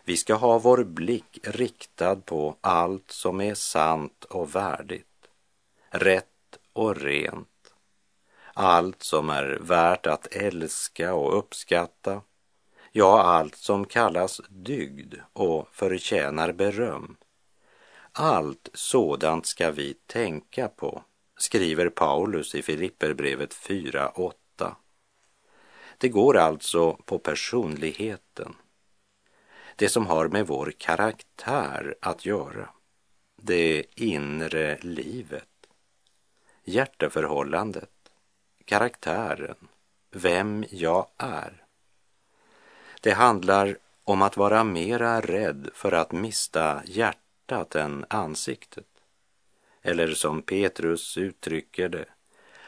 Vi 0.05 0.17
ska 0.17 0.35
ha 0.35 0.59
vår 0.59 0.85
blick 0.85 1.39
riktad 1.43 2.17
på 2.17 2.57
allt 2.61 3.11
som 3.11 3.41
är 3.41 3.55
sant 3.55 4.25
och 4.25 4.55
värdigt, 4.55 5.29
rätt 5.91 6.59
och 6.73 6.97
rent, 6.97 7.75
allt 8.55 9.03
som 9.03 9.31
är 9.31 9.59
värt 9.61 10.07
att 10.07 10.27
älska 10.27 11.15
och 11.15 11.39
uppskatta 11.39 12.23
ja, 12.97 13.23
allt 13.23 13.57
som 13.57 13.85
kallas 13.85 14.41
dygd 14.49 15.15
och 15.33 15.69
förtjänar 15.73 16.53
beröm. 16.53 17.17
Allt 18.13 18.69
sådant 18.75 19.47
ska 19.47 19.71
vi 19.71 19.95
tänka 19.95 20.69
på, 20.69 21.03
skriver 21.37 21.89
Paulus 21.89 22.55
i 22.55 22.63
Filipperbrevet 22.63 23.55
4.8. 23.55 24.75
Det 25.99 26.09
går 26.09 26.37
alltså 26.37 26.93
på 26.93 27.19
personligheten, 27.19 28.55
det 29.77 29.89
som 29.89 30.07
har 30.07 30.29
med 30.29 30.47
vår 30.47 30.73
karaktär 30.79 31.95
att 32.01 32.27
göra, 32.27 32.69
det 33.37 33.85
inre 33.95 34.79
livet, 34.81 35.67
hjärteförhållandet, 36.65 38.11
karaktären, 38.65 39.69
vem 40.11 40.65
jag 40.71 41.07
är. 41.17 41.64
Det 43.05 43.13
handlar 43.13 43.79
om 44.05 44.23
att 44.23 44.37
vara 44.37 44.65
mera 44.65 45.21
rädd 45.21 45.69
för 45.75 45.93
att 45.93 46.13
mista 46.13 46.83
hjärtat 46.85 47.75
än 47.75 48.05
ansiktet. 48.09 48.87
Eller 49.83 50.15
som 50.15 50.43
Petrus 50.43 51.17
uttrycker 51.17 51.89
det, 51.89 52.05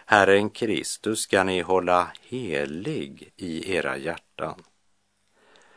Herren 0.07 0.51
Kristus 0.51 1.21
ska 1.21 1.45
ni 1.45 1.61
hålla 1.61 2.13
helig 2.23 3.33
i 3.37 3.75
era 3.75 3.97
hjärtan. 3.97 4.63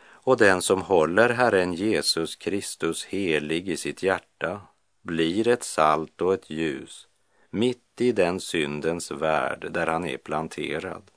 Och 0.02 0.38
den 0.38 0.62
som 0.62 0.82
håller 0.82 1.30
Herren 1.30 1.74
Jesus 1.74 2.36
Kristus 2.36 3.06
helig 3.06 3.70
i 3.70 3.78
sitt 3.78 4.04
hjärta 4.04 4.62
blir 5.02 5.48
ett 5.48 5.64
salt 5.64 6.22
och 6.22 6.34
ett 6.34 6.50
ljus 6.50 7.08
mitt 7.50 8.02
i 8.02 8.12
den 8.12 8.40
syndens 8.40 9.12
värld 9.12 9.68
där 9.72 9.88
han 9.88 10.06
är 10.06 10.18
planterad 10.18 11.12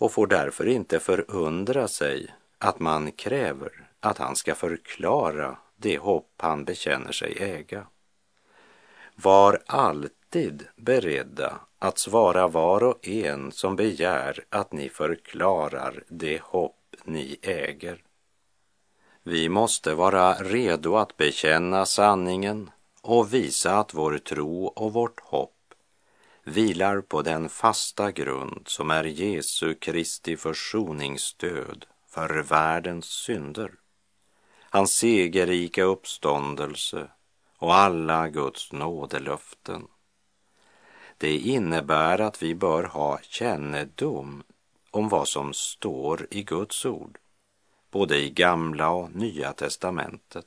och 0.00 0.12
får 0.12 0.26
därför 0.26 0.66
inte 0.68 1.00
förundra 1.00 1.88
sig 1.88 2.34
att 2.58 2.80
man 2.80 3.12
kräver 3.12 3.88
att 4.00 4.18
han 4.18 4.36
ska 4.36 4.54
förklara 4.54 5.56
det 5.76 5.98
hopp 5.98 6.32
han 6.36 6.64
bekänner 6.64 7.12
sig 7.12 7.36
äga. 7.40 7.86
Var 9.14 9.62
alltid 9.66 10.66
beredda 10.76 11.60
att 11.78 11.98
svara 11.98 12.48
var 12.48 12.82
och 12.82 13.08
en 13.08 13.52
som 13.52 13.76
begär 13.76 14.44
att 14.50 14.72
ni 14.72 14.88
förklarar 14.88 16.04
det 16.08 16.40
hopp 16.42 16.96
ni 17.04 17.38
äger. 17.42 18.02
Vi 19.22 19.48
måste 19.48 19.94
vara 19.94 20.34
redo 20.34 20.96
att 20.96 21.16
bekänna 21.16 21.86
sanningen 21.86 22.70
och 23.02 23.34
visa 23.34 23.78
att 23.78 23.94
vår 23.94 24.18
tro 24.18 24.66
och 24.66 24.92
vårt 24.92 25.20
hopp 25.20 25.59
vilar 26.44 27.00
på 27.00 27.22
den 27.22 27.48
fasta 27.48 28.12
grund 28.12 28.62
som 28.68 28.90
är 28.90 29.04
Jesu 29.04 29.74
Kristi 29.74 30.36
försoningsstöd 30.36 31.86
för 32.08 32.42
världens 32.42 33.06
synder, 33.06 33.72
hans 34.60 34.94
segerrika 34.94 35.82
uppståndelse 35.82 37.10
och 37.58 37.74
alla 37.74 38.28
Guds 38.28 38.72
nådelöften. 38.72 39.88
Det 41.18 41.38
innebär 41.38 42.20
att 42.20 42.42
vi 42.42 42.54
bör 42.54 42.82
ha 42.82 43.18
kännedom 43.22 44.42
om 44.90 45.08
vad 45.08 45.28
som 45.28 45.52
står 45.52 46.26
i 46.30 46.42
Guds 46.42 46.86
ord, 46.86 47.18
både 47.90 48.18
i 48.18 48.30
gamla 48.30 48.90
och 48.90 49.14
nya 49.14 49.52
testamentet. 49.52 50.46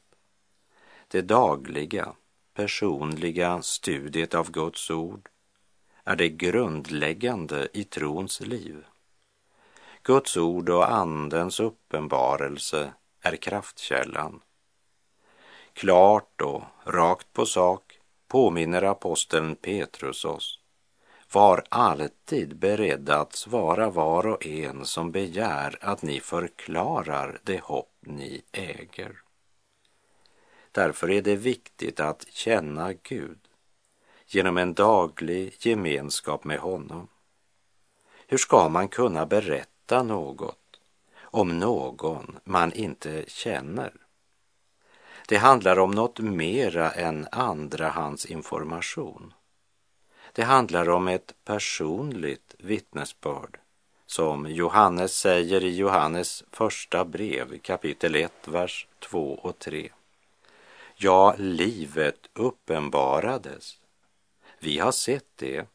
Det 1.08 1.22
dagliga, 1.22 2.14
personliga 2.54 3.62
studiet 3.62 4.34
av 4.34 4.52
Guds 4.52 4.92
ord 4.92 5.30
är 6.06 6.16
det 6.16 6.30
grundläggande 6.30 7.68
i 7.74 7.84
trons 7.84 8.42
liv. 8.42 8.86
Guds 10.04 10.38
ord 10.38 10.70
och 10.70 10.92
Andens 10.92 11.60
uppenbarelse 11.60 12.94
är 13.22 13.36
kraftkällan. 13.36 14.42
Klart 15.74 16.42
och 16.42 16.64
rakt 16.84 17.34
på 17.34 17.46
sak 17.46 18.00
påminner 18.28 18.82
aposteln 18.82 19.56
Petrus 19.56 20.26
oss. 20.26 20.60
Var 21.32 21.64
alltid 21.70 22.56
beredda 22.56 23.20
att 23.20 23.36
svara 23.36 23.90
var 23.90 24.28
och 24.28 24.46
en 24.46 24.86
som 24.86 25.12
begär 25.12 25.78
att 25.82 26.02
ni 26.02 26.20
förklarar 26.20 27.40
det 27.44 27.62
hopp 27.62 27.96
ni 28.02 28.42
äger. 28.52 29.22
Därför 30.72 31.12
är 31.12 31.22
det 31.22 31.36
viktigt 31.36 32.00
att 32.00 32.28
känna 32.30 32.94
Gud 32.94 33.43
genom 34.28 34.58
en 34.58 34.74
daglig 34.74 35.56
gemenskap 35.60 36.44
med 36.44 36.60
honom. 36.60 37.08
Hur 38.28 38.38
ska 38.38 38.70
man 38.70 38.88
kunna 38.88 39.26
berätta 39.26 40.04
något 40.04 40.80
om 41.22 41.60
någon 41.60 42.40
man 42.44 42.74
inte 42.74 43.24
känner? 43.28 43.94
Det 45.28 45.38
handlar 45.38 45.80
om 45.80 45.92
något 45.92 46.20
mera 46.20 46.92
än 46.92 47.28
andrahandsinformation. 47.32 49.34
Det 50.34 50.44
handlar 50.44 50.90
om 50.90 51.08
ett 51.08 51.34
personligt 51.46 52.56
vittnesbörd 52.60 53.60
som 54.06 54.52
Johannes 54.52 55.18
säger 55.18 55.64
i 55.64 55.76
Johannes 55.76 56.44
första 56.52 57.06
brev 57.06 57.58
kapitel 57.58 58.16
1, 58.16 58.48
vers 58.48 58.88
2 59.00 59.34
och 59.34 59.60
3. 59.60 59.90
Ja, 60.96 61.36
livet 61.38 62.30
uppenbarades. 62.34 63.78
Vi 64.64 64.80
har 64.80 64.92
sett 64.92 65.28
det 65.36 65.66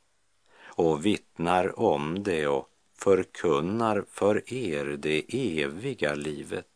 och 0.65 1.07
vittnar 1.07 1.81
om 1.81 2.23
det 2.23 2.47
och 2.47 2.69
förkunnar 2.99 4.05
för 4.11 4.53
er 4.53 4.85
det 4.85 5.25
eviga 5.63 6.15
livet 6.15 6.67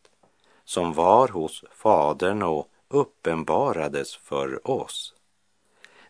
som 0.63 0.93
var 0.93 1.27
hos 1.27 1.63
Fadern 1.71 2.43
och 2.43 2.69
uppenbarades 2.87 4.15
för 4.15 4.67
oss. 4.67 5.13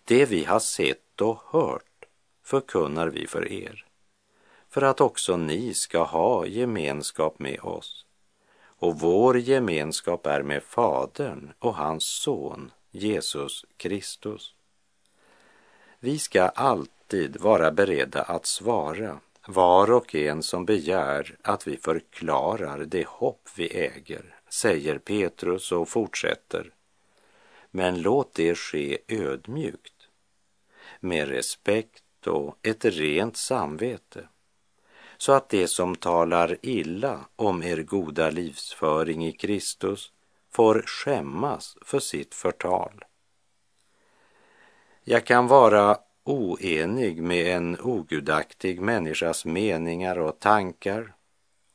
Det 0.03 0.25
vi 0.25 0.43
har 0.43 0.59
sett 0.59 1.21
och 1.21 1.39
hört 1.45 2.05
förkunnar 2.43 3.07
vi 3.07 3.27
för 3.27 3.51
er, 3.51 3.85
för 4.69 4.81
att 4.81 5.01
också 5.01 5.37
ni 5.37 5.73
ska 5.73 6.03
ha 6.03 6.45
gemenskap 6.45 7.39
med 7.39 7.59
oss. 7.59 8.05
Och 8.61 8.99
vår 8.99 9.37
gemenskap 9.39 10.25
är 10.25 10.43
med 10.43 10.63
Fadern 10.63 11.53
och 11.59 11.75
hans 11.75 12.03
son 12.03 12.71
Jesus 12.91 13.65
Kristus. 13.77 14.55
Vi 16.03 16.19
ska 16.19 16.43
alltid 16.43 17.37
vara 17.37 17.71
beredda 17.71 18.21
att 18.21 18.45
svara 18.45 19.19
var 19.47 19.91
och 19.91 20.15
en 20.15 20.43
som 20.43 20.65
begär 20.65 21.35
att 21.41 21.67
vi 21.67 21.77
förklarar 21.77 22.85
det 22.85 23.07
hopp 23.07 23.49
vi 23.55 23.67
äger, 23.67 24.35
säger 24.49 24.97
Petrus 24.97 25.71
och 25.71 25.89
fortsätter. 25.89 26.73
Men 27.71 28.01
låt 28.01 28.33
det 28.33 28.55
ske 28.55 28.97
ödmjukt, 29.07 30.09
med 30.99 31.27
respekt 31.27 32.27
och 32.27 32.57
ett 32.61 32.85
rent 32.85 33.37
samvete, 33.37 34.27
så 35.17 35.31
att 35.31 35.49
det 35.49 35.67
som 35.67 35.95
talar 35.95 36.57
illa 36.61 37.19
om 37.35 37.63
er 37.63 37.77
goda 37.77 38.29
livsföring 38.29 39.25
i 39.25 39.31
Kristus 39.31 40.11
får 40.51 40.83
skämmas 40.85 41.77
för 41.81 41.99
sitt 41.99 42.35
förtal. 42.35 43.03
Jag 45.05 45.25
kan 45.25 45.47
vara 45.47 45.97
oenig 46.23 47.21
med 47.21 47.55
en 47.55 47.77
ogudaktig 47.79 48.81
människas 48.81 49.45
meningar 49.45 50.19
och 50.19 50.39
tankar 50.39 51.13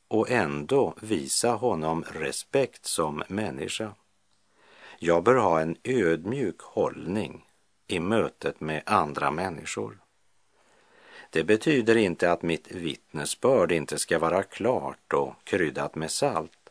och 0.08 0.30
ändå 0.30 0.94
visa 1.00 1.50
honom 1.50 2.04
respekt 2.08 2.86
som 2.86 3.22
människa. 3.28 3.94
Jag 4.98 5.22
bör 5.22 5.34
ha 5.34 5.60
en 5.60 5.76
ödmjuk 5.84 6.60
hållning 6.60 7.44
i 7.86 8.00
mötet 8.00 8.60
med 8.60 8.82
andra 8.86 9.30
människor. 9.30 9.98
Det 11.30 11.44
betyder 11.44 11.96
inte 11.96 12.32
att 12.32 12.42
mitt 12.42 12.72
vittnesbörd 12.72 13.72
inte 13.72 13.98
ska 13.98 14.18
vara 14.18 14.42
klart 14.42 15.12
och 15.12 15.34
kryddat 15.44 15.94
med 15.94 16.10
salt. 16.10 16.70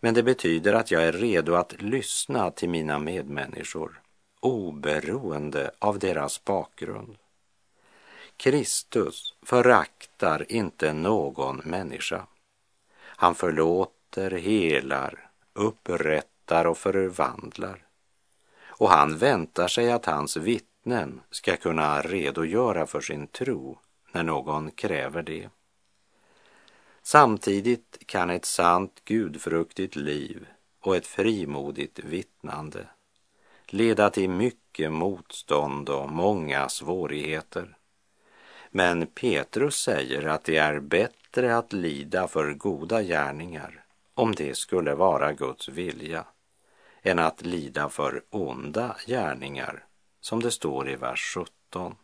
Men 0.00 0.14
det 0.14 0.22
betyder 0.22 0.72
att 0.72 0.90
jag 0.90 1.02
är 1.02 1.12
redo 1.12 1.54
att 1.54 1.82
lyssna 1.82 2.50
till 2.50 2.68
mina 2.68 2.98
medmänniskor 2.98 4.03
oberoende 4.44 5.70
av 5.78 5.98
deras 5.98 6.44
bakgrund. 6.44 7.16
Kristus 8.36 9.34
föraktar 9.42 10.52
inte 10.52 10.92
någon 10.92 11.56
människa. 11.64 12.26
Han 12.96 13.34
förlåter, 13.34 14.30
helar, 14.30 15.30
upprättar 15.52 16.64
och 16.64 16.78
förvandlar. 16.78 17.86
Och 18.62 18.90
han 18.90 19.16
väntar 19.18 19.68
sig 19.68 19.92
att 19.92 20.06
hans 20.06 20.36
vittnen 20.36 21.20
ska 21.30 21.56
kunna 21.56 22.02
redogöra 22.02 22.86
för 22.86 23.00
sin 23.00 23.26
tro 23.26 23.78
när 24.12 24.22
någon 24.22 24.70
kräver 24.70 25.22
det. 25.22 25.48
Samtidigt 27.02 27.98
kan 28.06 28.30
ett 28.30 28.44
sant 28.44 29.00
gudfruktigt 29.04 29.96
liv 29.96 30.46
och 30.80 30.96
ett 30.96 31.06
frimodigt 31.06 31.98
vittnande 31.98 32.86
leda 33.72 34.10
till 34.10 34.30
mycket 34.30 34.92
motstånd 34.92 35.88
och 35.88 36.10
många 36.10 36.68
svårigheter. 36.68 37.76
Men 38.70 39.06
Petrus 39.06 39.76
säger 39.76 40.26
att 40.26 40.44
det 40.44 40.56
är 40.56 40.80
bättre 40.80 41.56
att 41.56 41.72
lida 41.72 42.28
för 42.28 42.52
goda 42.52 43.02
gärningar, 43.02 43.84
om 44.14 44.34
det 44.34 44.56
skulle 44.56 44.94
vara 44.94 45.32
Guds 45.32 45.68
vilja, 45.68 46.24
än 47.02 47.18
att 47.18 47.42
lida 47.42 47.88
för 47.88 48.22
onda 48.30 48.96
gärningar, 49.06 49.84
som 50.20 50.40
det 50.40 50.50
står 50.50 50.90
i 50.90 50.96
vers 50.96 51.34
17. 51.70 51.94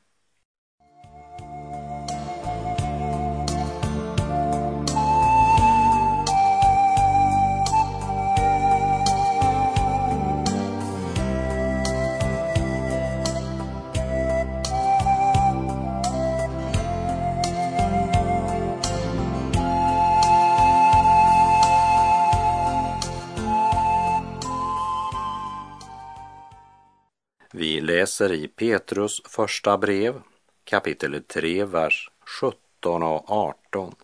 Läser 28.01 28.33
i 28.33 28.49
Petrus 28.49 29.23
första 29.25 29.79
brev, 29.79 30.23
kapitel 30.65 31.23
3, 31.23 31.65
vers 31.65 32.11
17 32.41 33.03
och 33.03 33.31
18. 33.31 33.95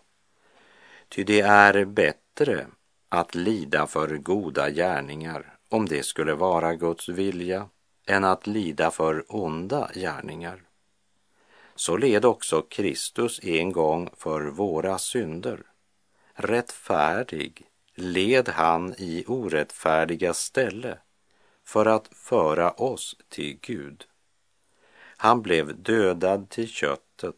Ty 1.09 1.23
det 1.23 1.41
är 1.41 1.85
bättre 1.85 2.67
att 3.09 3.35
lida 3.35 3.87
för 3.87 4.17
goda 4.17 4.69
gärningar, 4.69 5.57
om 5.69 5.85
det 5.85 6.03
skulle 6.03 6.33
vara 6.33 6.75
Guds 6.75 7.09
vilja, 7.09 7.69
än 8.07 8.23
att 8.23 8.47
lida 8.47 8.91
för 8.91 9.25
onda 9.27 9.89
gärningar. 9.93 10.61
Så 11.75 11.97
led 11.97 12.25
också 12.25 12.61
Kristus 12.61 13.39
en 13.43 13.71
gång 13.71 14.09
för 14.17 14.41
våra 14.41 14.97
synder. 14.97 15.63
Rättfärdig 16.33 17.65
led 17.95 18.49
han 18.49 18.95
i 18.97 19.23
orättfärdiga 19.27 20.33
ställe 20.33 20.97
för 21.67 21.85
att 21.85 22.09
föra 22.13 22.71
oss 22.71 23.15
till 23.29 23.59
Gud. 23.61 24.05
Han 25.17 25.41
blev 25.41 25.81
dödad 25.81 26.49
till 26.49 26.67
köttet, 26.67 27.35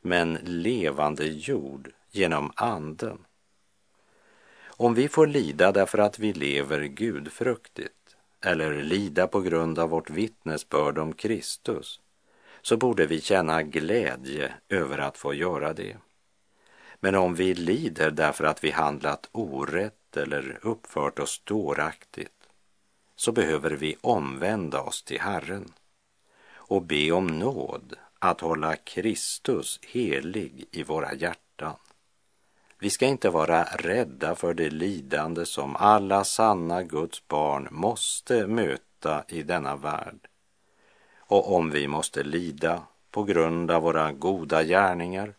men 0.00 0.38
levande 0.42 1.24
jord 1.26 1.90
genom 2.10 2.52
anden. 2.56 3.24
Om 4.64 4.94
vi 4.94 5.08
får 5.08 5.26
lida 5.26 5.72
därför 5.72 5.98
att 5.98 6.18
vi 6.18 6.32
lever 6.32 6.84
gudfruktigt 6.84 8.16
eller 8.44 8.82
lida 8.82 9.26
på 9.26 9.40
grund 9.40 9.78
av 9.78 9.90
vårt 9.90 10.10
vittnesbörd 10.10 10.98
om 10.98 11.12
Kristus 11.12 12.00
så 12.62 12.76
borde 12.76 13.06
vi 13.06 13.20
känna 13.20 13.62
glädje 13.62 14.52
över 14.68 14.98
att 14.98 15.18
få 15.18 15.34
göra 15.34 15.72
det. 15.72 15.96
Men 17.00 17.14
om 17.14 17.34
vi 17.34 17.54
lider 17.54 18.10
därför 18.10 18.44
att 18.44 18.64
vi 18.64 18.70
handlat 18.70 19.28
orätt 19.32 20.16
eller 20.16 20.58
uppfört 20.62 21.18
oss 21.18 21.42
dåraktigt 21.44 22.41
så 23.22 23.32
behöver 23.32 23.70
vi 23.70 23.96
omvända 24.00 24.80
oss 24.80 25.02
till 25.02 25.20
Herren 25.20 25.72
och 26.54 26.82
be 26.82 27.10
om 27.12 27.26
nåd 27.26 27.94
att 28.18 28.40
hålla 28.40 28.76
Kristus 28.76 29.80
helig 29.82 30.64
i 30.70 30.82
våra 30.82 31.14
hjärtan. 31.14 31.74
Vi 32.78 32.90
ska 32.90 33.06
inte 33.06 33.30
vara 33.30 33.64
rädda 33.64 34.34
för 34.34 34.54
det 34.54 34.70
lidande 34.70 35.46
som 35.46 35.76
alla 35.76 36.24
sanna 36.24 36.82
Guds 36.82 37.28
barn 37.28 37.68
måste 37.70 38.46
möta 38.46 39.24
i 39.28 39.42
denna 39.42 39.76
värld. 39.76 40.28
Och 41.16 41.54
om 41.54 41.70
vi 41.70 41.88
måste 41.88 42.22
lida 42.22 42.82
på 43.10 43.24
grund 43.24 43.70
av 43.70 43.82
våra 43.82 44.12
goda 44.12 44.62
gärningar 44.62 45.34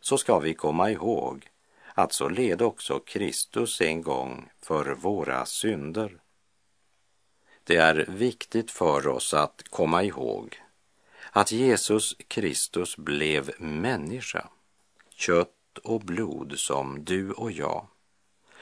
så 0.00 0.18
ska 0.18 0.38
vi 0.38 0.54
komma 0.54 0.90
ihåg 0.90 1.46
att 1.94 2.12
så 2.12 2.28
led 2.28 2.62
också 2.62 2.98
Kristus 2.98 3.80
en 3.80 4.02
gång 4.02 4.48
för 4.62 4.94
våra 4.94 5.46
synder. 5.46 6.20
Det 7.66 7.76
är 7.76 8.04
viktigt 8.08 8.70
för 8.70 9.08
oss 9.08 9.34
att 9.34 9.62
komma 9.70 10.02
ihåg 10.02 10.60
att 11.30 11.52
Jesus 11.52 12.16
Kristus 12.28 12.96
blev 12.96 13.50
människa, 13.58 14.48
kött 15.14 15.78
och 15.84 16.00
blod 16.00 16.58
som 16.58 17.04
du 17.04 17.32
och 17.32 17.52
jag 17.52 17.86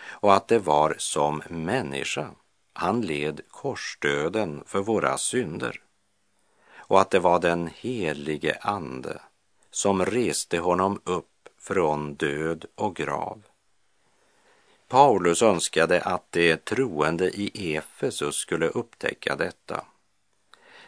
och 0.04 0.34
att 0.34 0.48
det 0.48 0.58
var 0.58 0.94
som 0.98 1.42
människa 1.48 2.30
han 2.72 3.00
led 3.00 3.40
korsdöden 3.48 4.62
för 4.66 4.80
våra 4.80 5.18
synder 5.18 5.80
och 6.76 7.00
att 7.00 7.10
det 7.10 7.18
var 7.18 7.40
den 7.40 7.70
helige 7.76 8.58
Ande 8.60 9.20
som 9.70 10.06
reste 10.06 10.58
honom 10.58 11.00
upp 11.04 11.48
från 11.58 12.14
död 12.14 12.64
och 12.74 12.96
grav. 12.96 13.42
Paulus 14.88 15.42
önskade 15.42 16.00
att 16.00 16.32
de 16.32 16.56
troende 16.56 17.30
i 17.30 17.76
Efesus 17.76 18.36
skulle 18.36 18.68
upptäcka 18.68 19.36
detta. 19.36 19.84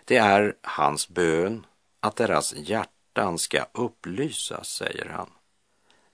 Det 0.05 0.17
är 0.17 0.57
hans 0.63 1.09
bön 1.09 1.67
att 2.01 2.17
deras 2.17 2.55
hjärtan 2.55 3.39
ska 3.39 3.67
upplysas, 3.73 4.69
säger 4.69 5.09
han. 5.09 5.31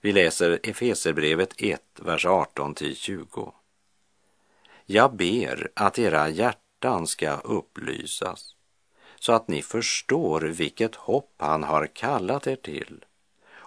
Vi 0.00 0.12
läser 0.12 0.60
Efeserbrevet 0.62 1.54
1, 1.58 1.82
vers 1.96 2.26
18 2.26 2.74
till 2.74 2.96
20. 2.96 3.52
Jag 4.86 5.16
ber 5.16 5.70
att 5.74 5.98
era 5.98 6.28
hjärtan 6.28 7.06
ska 7.06 7.36
upplysas 7.36 8.54
så 9.22 9.32
att 9.32 9.48
ni 9.48 9.62
förstår 9.62 10.40
vilket 10.40 10.94
hopp 10.94 11.34
han 11.36 11.62
har 11.62 11.86
kallat 11.86 12.46
er 12.46 12.56
till 12.56 13.04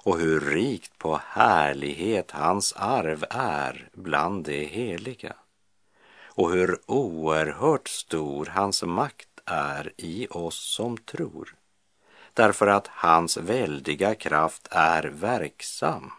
och 0.06 0.20
hur 0.20 0.39
rikt 0.39 0.98
på 0.98 1.22
härlighet 1.24 2.32
hans 2.32 2.74
arv 2.74 3.26
är 3.30 3.89
bland 3.94 4.46
de 4.46 4.65
heliga 4.65 5.36
och 6.26 6.52
hur 6.52 6.80
oerhört 6.86 7.88
stor 7.88 8.46
hans 8.46 8.84
makt 8.84 9.30
är 9.46 9.94
i 9.98 10.28
oss 10.30 10.76
som 10.76 10.98
tror 10.98 11.56
därför 12.36 12.68
att 12.68 12.88
hans 12.88 13.38
väldiga 13.38 14.15
kraft 14.15 14.68
är 14.72 15.04
verksam. 15.04 16.12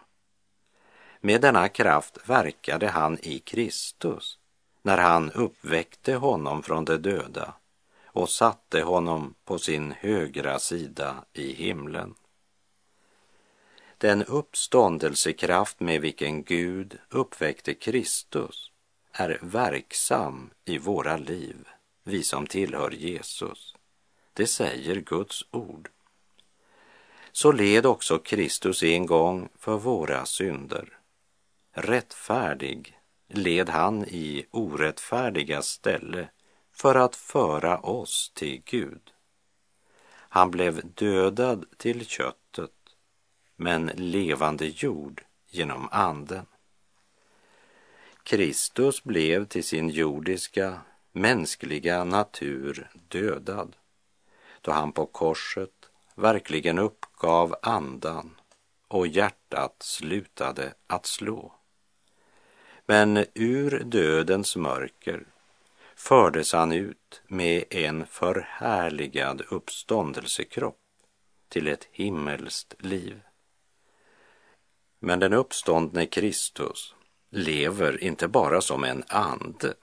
Med 1.19 1.41
denna 1.41 1.69
kraft 1.69 2.17
verkade 2.29 2.87
han 2.87 3.17
i 3.21 3.39
Kristus 3.39 4.37
när 4.81 4.97
han 4.97 5.31
uppväckte 5.31 6.15
honom 6.15 6.63
från 6.63 6.85
de 6.85 6.97
döda 6.97 7.53
och 8.05 8.29
satte 8.29 8.81
honom 8.81 9.33
på 9.45 9.59
sin 9.59 9.91
högra 9.91 10.59
sida 10.59 11.15
i 11.33 11.53
himlen. 11.53 12.15
Den 13.97 14.23
uppståndelsekraft 14.23 15.79
med 15.79 16.01
vilken 16.01 16.43
Gud 16.43 16.97
uppväckte 17.09 17.73
Kristus 17.73 18.71
är 19.11 19.39
verksam 19.41 20.49
i 20.65 20.77
våra 20.77 21.17
liv, 21.17 21.67
vi 22.03 22.23
som 22.23 22.47
tillhör 22.47 22.91
Jesus. 22.91 23.75
Det 24.33 24.47
säger 24.47 24.95
Guds 24.95 25.45
ord. 25.51 25.89
Så 27.31 27.51
led 27.51 27.85
också 27.85 28.17
Kristus 28.17 28.83
en 28.83 29.05
gång 29.05 29.49
för 29.59 29.77
våra 29.77 30.25
synder. 30.25 30.97
Rättfärdig 31.71 32.97
led 33.27 33.69
han 33.69 34.05
i 34.05 34.45
orättfärdiga 34.51 35.61
ställe 35.61 36.29
för 36.71 36.95
att 36.95 37.15
föra 37.15 37.79
oss 37.79 38.31
till 38.35 38.61
Gud. 38.65 39.11
Han 40.29 40.51
blev 40.51 40.91
dödad 40.93 41.65
till 41.77 42.05
köttet, 42.05 42.46
men 43.57 43.91
levande 43.95 44.65
jord 44.65 45.23
genom 45.49 45.89
anden. 45.91 46.45
Kristus 48.23 49.03
blev 49.03 49.45
till 49.45 49.63
sin 49.63 49.89
jordiska, 49.89 50.81
mänskliga 51.11 52.03
natur 52.03 52.89
dödad 53.07 53.75
då 54.67 54.71
han 54.71 54.91
på 54.91 55.05
korset 55.05 55.89
verkligen 56.15 56.79
uppgav 56.79 57.55
andan 57.61 58.35
och 58.87 59.07
hjärtat 59.07 59.75
slutade 59.79 60.73
att 60.87 61.05
slå. 61.05 61.53
Men 62.85 63.25
ur 63.33 63.83
dödens 63.83 64.55
mörker 64.55 65.25
fördes 65.95 66.53
han 66.53 66.71
ut 66.71 67.21
med 67.27 67.63
en 67.69 68.05
förhärligad 68.05 69.41
uppståndelsekropp 69.49 70.79
till 71.49 71.67
ett 71.67 71.87
himmelskt 71.91 72.73
liv. 72.79 73.21
Men 74.99 75.19
den 75.19 75.33
uppståndne 75.33 76.05
Kristus 76.05 76.95
lever 77.29 78.03
inte 78.03 78.27
bara 78.27 78.61
som 78.61 78.83
en 78.83 79.03
ande 79.07 79.73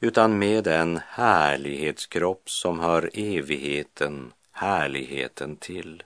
utan 0.00 0.38
med 0.38 0.66
en 0.66 1.00
härlighetskropp 1.08 2.50
som 2.50 2.80
hör 2.80 3.10
evigheten, 3.14 4.32
härligheten 4.52 5.56
till. 5.56 6.02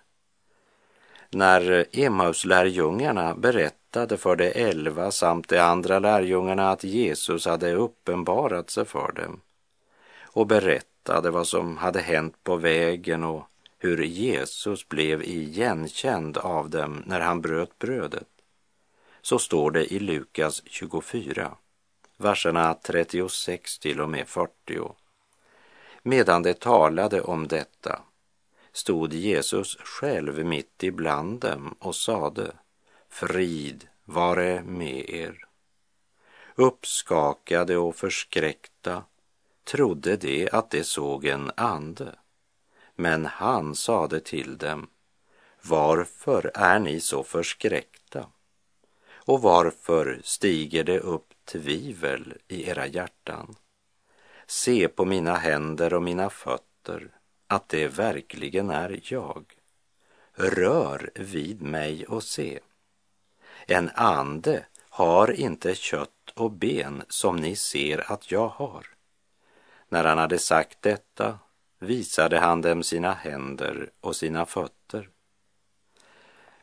När 1.30 1.86
Emmauslärjungarna 1.92 3.34
berättade 3.34 4.16
för 4.16 4.36
de 4.36 4.46
elva 4.46 5.10
samt 5.10 5.48
de 5.48 5.58
andra 5.58 5.98
lärjungarna 5.98 6.70
att 6.70 6.84
Jesus 6.84 7.46
hade 7.46 7.72
uppenbarat 7.72 8.70
sig 8.70 8.84
för 8.84 9.12
dem 9.12 9.40
och 10.22 10.46
berättade 10.46 11.30
vad 11.30 11.46
som 11.46 11.76
hade 11.76 12.00
hänt 12.00 12.44
på 12.44 12.56
vägen 12.56 13.24
och 13.24 13.42
hur 13.78 14.02
Jesus 14.02 14.88
blev 14.88 15.22
igenkänd 15.22 16.38
av 16.38 16.70
dem 16.70 17.02
när 17.06 17.20
han 17.20 17.40
bröt 17.40 17.78
brödet, 17.78 18.28
så 19.22 19.38
står 19.38 19.70
det 19.70 19.92
i 19.92 19.98
Lukas 19.98 20.62
24, 20.66 21.56
verserna 22.16 22.74
36 22.74 23.78
till 23.78 24.00
och 24.00 24.10
med 24.10 24.28
40. 24.28 24.50
Medan 26.02 26.42
de 26.42 26.54
talade 26.54 27.20
om 27.20 27.48
detta 27.48 28.02
stod 28.72 29.12
Jesus 29.12 29.76
själv 29.76 30.46
mitt 30.46 30.82
ibland 30.82 31.40
dem 31.40 31.74
och 31.78 31.96
sade 31.96 32.52
Frid 33.08 33.88
vare 34.04 34.62
med 34.62 35.10
er. 35.10 35.44
Uppskakade 36.54 37.76
och 37.76 37.96
förskräckta 37.96 39.04
trodde 39.64 40.16
de 40.16 40.48
att 40.52 40.70
de 40.70 40.84
såg 40.84 41.24
en 41.24 41.50
ande. 41.56 42.14
Men 43.00 43.26
han 43.26 43.74
sade 43.74 44.20
till 44.20 44.58
dem 44.58 44.88
Varför 45.62 46.50
är 46.54 46.78
ni 46.78 47.00
så 47.00 47.22
förskräckta? 47.22 48.26
Och 49.10 49.42
varför 49.42 50.20
stiger 50.24 50.84
det 50.84 50.98
upp 50.98 51.34
tvivel 51.44 52.34
i 52.48 52.68
era 52.68 52.86
hjärtan? 52.86 53.54
Se 54.46 54.88
på 54.88 55.04
mina 55.04 55.34
händer 55.34 55.94
och 55.94 56.02
mina 56.02 56.30
fötter 56.30 57.10
att 57.46 57.68
det 57.68 57.88
verkligen 57.88 58.70
är 58.70 59.00
jag. 59.02 59.44
Rör 60.32 61.10
vid 61.14 61.62
mig 61.62 62.06
och 62.06 62.22
se. 62.22 62.60
En 63.66 63.90
ande 63.94 64.66
har 64.88 65.30
inte 65.30 65.74
kött 65.74 66.30
och 66.34 66.50
ben 66.50 67.02
som 67.08 67.36
ni 67.36 67.56
ser 67.56 68.12
att 68.12 68.30
jag 68.30 68.48
har. 68.48 68.86
När 69.88 70.04
han 70.04 70.18
hade 70.18 70.38
sagt 70.38 70.82
detta 70.82 71.38
visade 71.78 72.38
han 72.38 72.60
dem 72.60 72.82
sina 72.82 73.12
händer 73.12 73.90
och 74.00 74.16
sina 74.16 74.46
fötter. 74.46 75.08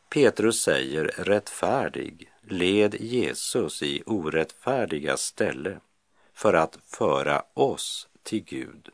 Petrus 0.10 0.62
säger 0.62 1.06
rättfärdig 1.06 2.32
led 2.41 2.95
Jesus 3.01 3.84
i 3.84 4.04
orättfärdiga 4.06 5.17
ställe 5.17 5.80
för 6.34 6.54
att 6.54 6.78
föra 6.86 7.43
oss 7.54 8.08
till 8.23 8.43
Gud. 8.43 8.89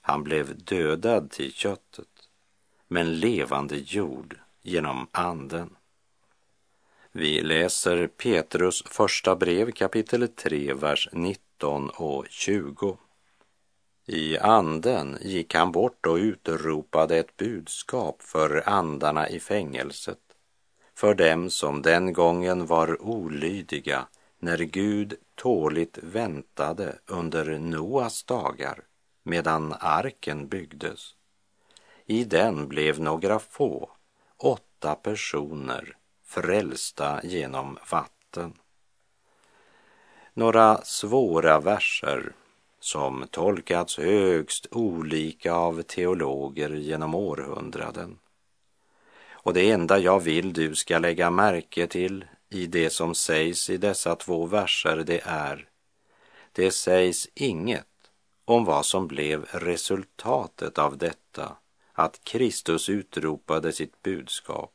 Han 0.00 0.24
blev 0.24 0.58
dödad 0.64 1.30
till 1.30 1.52
köttet, 1.52 2.28
men 2.88 3.20
levande 3.20 3.76
jord 3.76 4.38
genom 4.62 5.06
anden. 5.10 5.76
Vi 7.12 7.40
läser 7.40 8.06
Petrus 8.06 8.82
första 8.86 9.36
brev 9.36 9.70
kapitel 9.70 10.28
3, 10.28 10.74
vers 10.74 11.08
19 11.12 11.90
och 11.90 12.26
20. 12.30 12.98
I 14.08 14.38
anden 14.38 15.18
gick 15.20 15.54
han 15.54 15.72
bort 15.72 16.06
och 16.06 16.16
utropade 16.16 17.16
ett 17.16 17.36
budskap 17.36 18.22
för 18.22 18.68
andarna 18.68 19.28
i 19.28 19.40
fängelset, 19.40 20.18
för 20.94 21.14
dem 21.14 21.50
som 21.50 21.82
den 21.82 22.12
gången 22.12 22.66
var 22.66 23.02
olydiga 23.02 24.06
när 24.38 24.58
Gud 24.58 25.14
tåligt 25.34 25.98
väntade 26.02 26.98
under 27.06 27.58
Noas 27.58 28.24
dagar 28.24 28.84
medan 29.22 29.74
arken 29.80 30.48
byggdes. 30.48 31.14
I 32.06 32.24
den 32.24 32.68
blev 32.68 33.00
några 33.00 33.38
få, 33.38 33.90
åtta 34.36 34.94
personer, 34.94 35.96
frälsta 36.24 37.20
genom 37.22 37.78
vatten. 37.90 38.54
Några 40.34 40.84
svåra 40.84 41.60
verser 41.60 42.32
som 42.86 43.26
tolkats 43.30 43.98
högst 43.98 44.66
olika 44.70 45.52
av 45.54 45.82
teologer 45.82 46.70
genom 46.70 47.14
århundraden. 47.14 48.18
Och 49.30 49.54
det 49.54 49.70
enda 49.70 49.98
jag 49.98 50.20
vill 50.20 50.52
du 50.52 50.74
ska 50.74 50.98
lägga 50.98 51.30
märke 51.30 51.86
till 51.86 52.24
i 52.48 52.66
det 52.66 52.90
som 52.90 53.14
sägs 53.14 53.70
i 53.70 53.76
dessa 53.76 54.16
två 54.16 54.46
verser 54.46 54.96
det 55.06 55.20
är 55.24 55.68
det 56.52 56.70
sägs 56.70 57.28
inget 57.34 58.10
om 58.44 58.64
vad 58.64 58.86
som 58.86 59.06
blev 59.06 59.44
resultatet 59.44 60.78
av 60.78 60.98
detta 60.98 61.56
att 61.92 62.24
Kristus 62.24 62.88
utropade 62.88 63.72
sitt 63.72 64.02
budskap. 64.02 64.72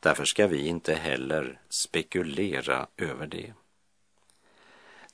Därför 0.00 0.24
ska 0.24 0.46
vi 0.46 0.66
inte 0.66 0.94
heller 0.94 1.60
spekulera 1.68 2.86
över 2.96 3.26
det. 3.26 3.52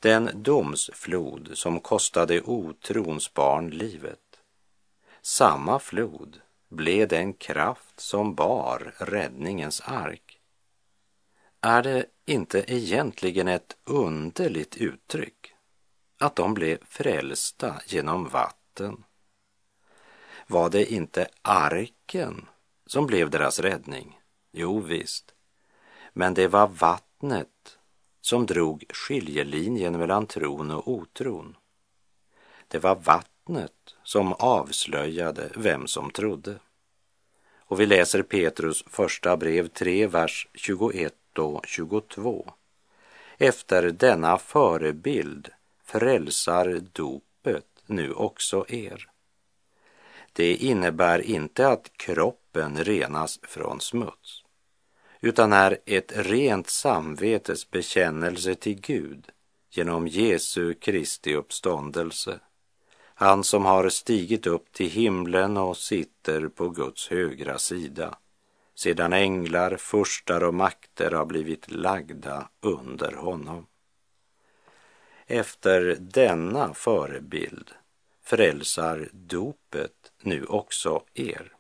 Den 0.01 0.31
domsflod 0.43 1.51
som 1.55 1.81
kostade 1.81 2.41
otrons 2.43 3.35
barn 3.35 3.71
livet, 3.71 4.41
samma 5.23 5.79
flod 5.79 6.41
blev 6.69 7.09
den 7.09 7.33
kraft 7.33 8.01
som 8.01 8.35
bar 8.35 8.95
räddningens 8.99 9.81
ark. 9.81 10.41
Är 11.61 11.83
det 11.83 12.07
inte 12.27 12.65
egentligen 12.73 13.49
ett 13.49 13.77
underligt 13.85 14.77
uttryck 14.77 15.55
att 16.19 16.37
de 16.37 16.55
blev 16.55 16.79
frälsta 16.85 17.81
genom 17.87 18.29
vatten? 18.29 19.05
Var 20.47 20.71
det 20.71 20.93
inte 20.93 21.29
arken 21.43 22.49
som 22.87 23.07
blev 23.07 23.31
deras 23.31 23.61
räddning? 23.61 24.21
Jo 24.53 24.81
visst, 24.81 25.35
men 26.13 26.35
det 26.35 26.49
var 26.49 26.67
vattnet 26.67 27.49
som 28.27 28.47
drog 28.47 28.85
skiljelinjen 28.89 29.99
mellan 29.99 30.27
tron 30.27 30.71
och 30.71 30.89
otron. 30.89 31.57
Det 32.69 32.79
var 32.79 32.95
vattnet 32.95 33.95
som 34.03 34.33
avslöjade 34.33 35.51
vem 35.57 35.87
som 35.87 36.11
trodde. 36.11 36.55
Och 37.59 37.81
vi 37.81 37.87
läser 37.87 38.23
Petrus 38.23 38.85
första 38.87 39.37
brev 39.37 39.69
3, 39.69 40.07
vers 40.07 40.49
21 40.55 41.15
och 41.39 41.67
22. 41.67 42.53
Efter 43.39 43.91
denna 43.91 44.39
förebild 44.39 45.49
frälsar 45.85 46.81
dopet 46.93 47.67
nu 47.87 48.13
också 48.13 48.65
er. 48.69 49.11
Det 50.33 50.55
innebär 50.55 51.19
inte 51.19 51.69
att 51.69 51.91
kroppen 51.97 52.85
renas 52.85 53.41
från 53.43 53.81
smuts, 53.81 54.43
utan 55.27 55.53
är 55.53 55.79
ett 55.87 56.13
rent 56.17 56.71
samvetes 56.71 57.71
bekännelse 57.71 58.55
till 58.55 58.81
Gud 58.81 59.27
genom 59.71 60.09
Jesu 60.09 60.75
Kristi 60.75 61.35
uppståndelse. 61.35 62.41
Han 63.15 63.45
som 63.45 63.65
har 63.65 63.89
stigit 63.89 64.47
upp 64.47 64.73
till 64.73 64.91
himlen 64.91 65.57
och 65.57 65.77
sitter 65.77 66.49
på 66.49 66.69
Guds 66.69 67.09
högra 67.09 67.59
sida 67.59 68.19
sedan 68.75 69.13
änglar, 69.13 69.77
furstar 69.77 70.45
och 70.45 70.55
makter 70.55 71.11
har 71.11 71.27
blivit 71.27 71.71
lagda 71.71 72.49
under 72.61 73.13
honom. 73.13 73.67
Efter 75.27 75.97
denna 76.01 76.75
förebild 76.75 77.71
frälsar 78.23 79.09
dopet 79.13 80.13
nu 80.23 80.45
också 80.45 81.03
er. 81.15 81.53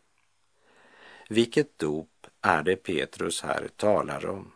Vilket 1.29 1.79
dop 1.79 2.09
är 2.41 2.63
det 2.63 2.77
Petrus 2.77 3.43
här 3.43 3.69
talar 3.77 4.27
om? 4.27 4.53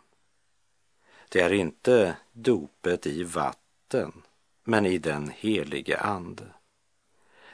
Det 1.29 1.41
är 1.41 1.53
inte 1.53 2.15
dopet 2.31 3.07
i 3.07 3.23
vatten, 3.23 4.21
men 4.63 4.85
i 4.85 4.97
den 4.97 5.31
helige 5.35 5.97
Ande. 5.99 6.45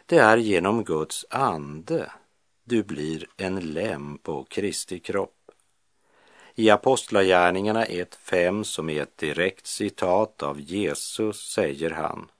Det 0.06 0.18
är 0.18 0.38
genom 0.38 0.84
Guds 0.84 1.26
ande 1.30 2.12
du 2.64 2.84
blir 2.84 3.28
en 3.38 3.60
lem 3.60 4.18
på 4.18 4.44
Kristi 4.44 5.00
kropp. 5.00 5.52
I 6.56 6.70
Apostlagärningarna 6.70 7.86
1.5 7.86 8.64
som 8.64 8.90
är 8.90 9.02
ett 9.02 9.18
direkt 9.18 9.68
citat 9.68 10.44
av 10.44 10.62
Jesus 10.62 11.52
säger 11.52 11.90
han 11.90 12.32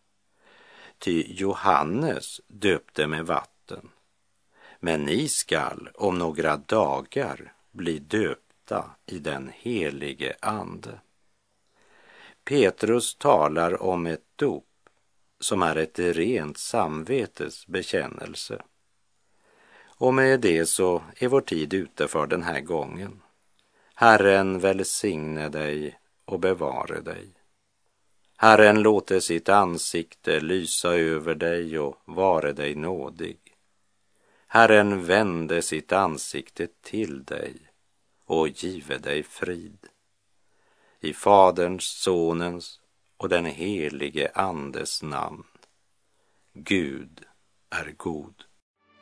Ty 0.98 1.26
Johannes 1.28 2.42
döpte 2.48 3.08
med 3.08 3.26
vatten 3.26 3.90
men 4.80 5.04
ni 5.04 5.28
skall 5.28 5.90
om 5.94 6.18
några 6.18 6.58
dagar 6.58 7.54
bli 7.78 8.00
döpta 8.00 8.92
i 9.06 9.20
den 9.20 9.52
helige 9.56 10.36
Ande. 10.40 11.00
Petrus 12.44 13.16
talar 13.16 13.82
om 13.82 14.06
ett 14.06 14.26
dop 14.36 14.64
som 15.40 15.62
är 15.62 15.76
ett 15.76 16.00
rent 16.00 16.58
samvetes 16.58 17.68
bekännelse. 17.68 18.62
Och 19.86 20.14
med 20.14 20.40
det 20.40 20.66
så 20.66 21.02
är 21.16 21.28
vår 21.28 21.42
tid 21.42 21.74
ute 21.74 22.08
för 22.08 22.28
den 22.28 22.44
här 22.44 22.62
gången. 22.62 23.22
Herren 23.96 24.60
välsigne 24.60 25.50
dig 25.50 26.00
och 26.26 26.40
bevare 26.40 27.02
dig. 27.02 27.28
Herren 28.38 28.82
låte 28.82 29.22
sitt 29.22 29.50
ansikte 29.50 30.40
lysa 30.40 30.96
över 30.96 31.36
dig 31.36 31.80
och 31.80 32.02
vare 32.06 32.54
dig 32.54 32.76
nådig. 32.76 33.38
Herren 34.48 35.06
vände 35.06 35.62
sitt 35.62 35.92
ansikte 35.92 36.68
till 36.82 37.24
dig 37.24 37.67
och 38.28 38.48
give 38.48 38.98
dig 38.98 39.24
frid. 39.24 39.78
I 41.00 41.14
Faderns, 41.14 41.84
Sonens 41.84 42.80
och 43.18 43.30
den 43.30 43.46
helige 43.46 44.32
Andes 44.34 45.04
namn. 45.04 45.44
Gud 46.54 47.26
är 47.70 47.94
god. 47.98 48.44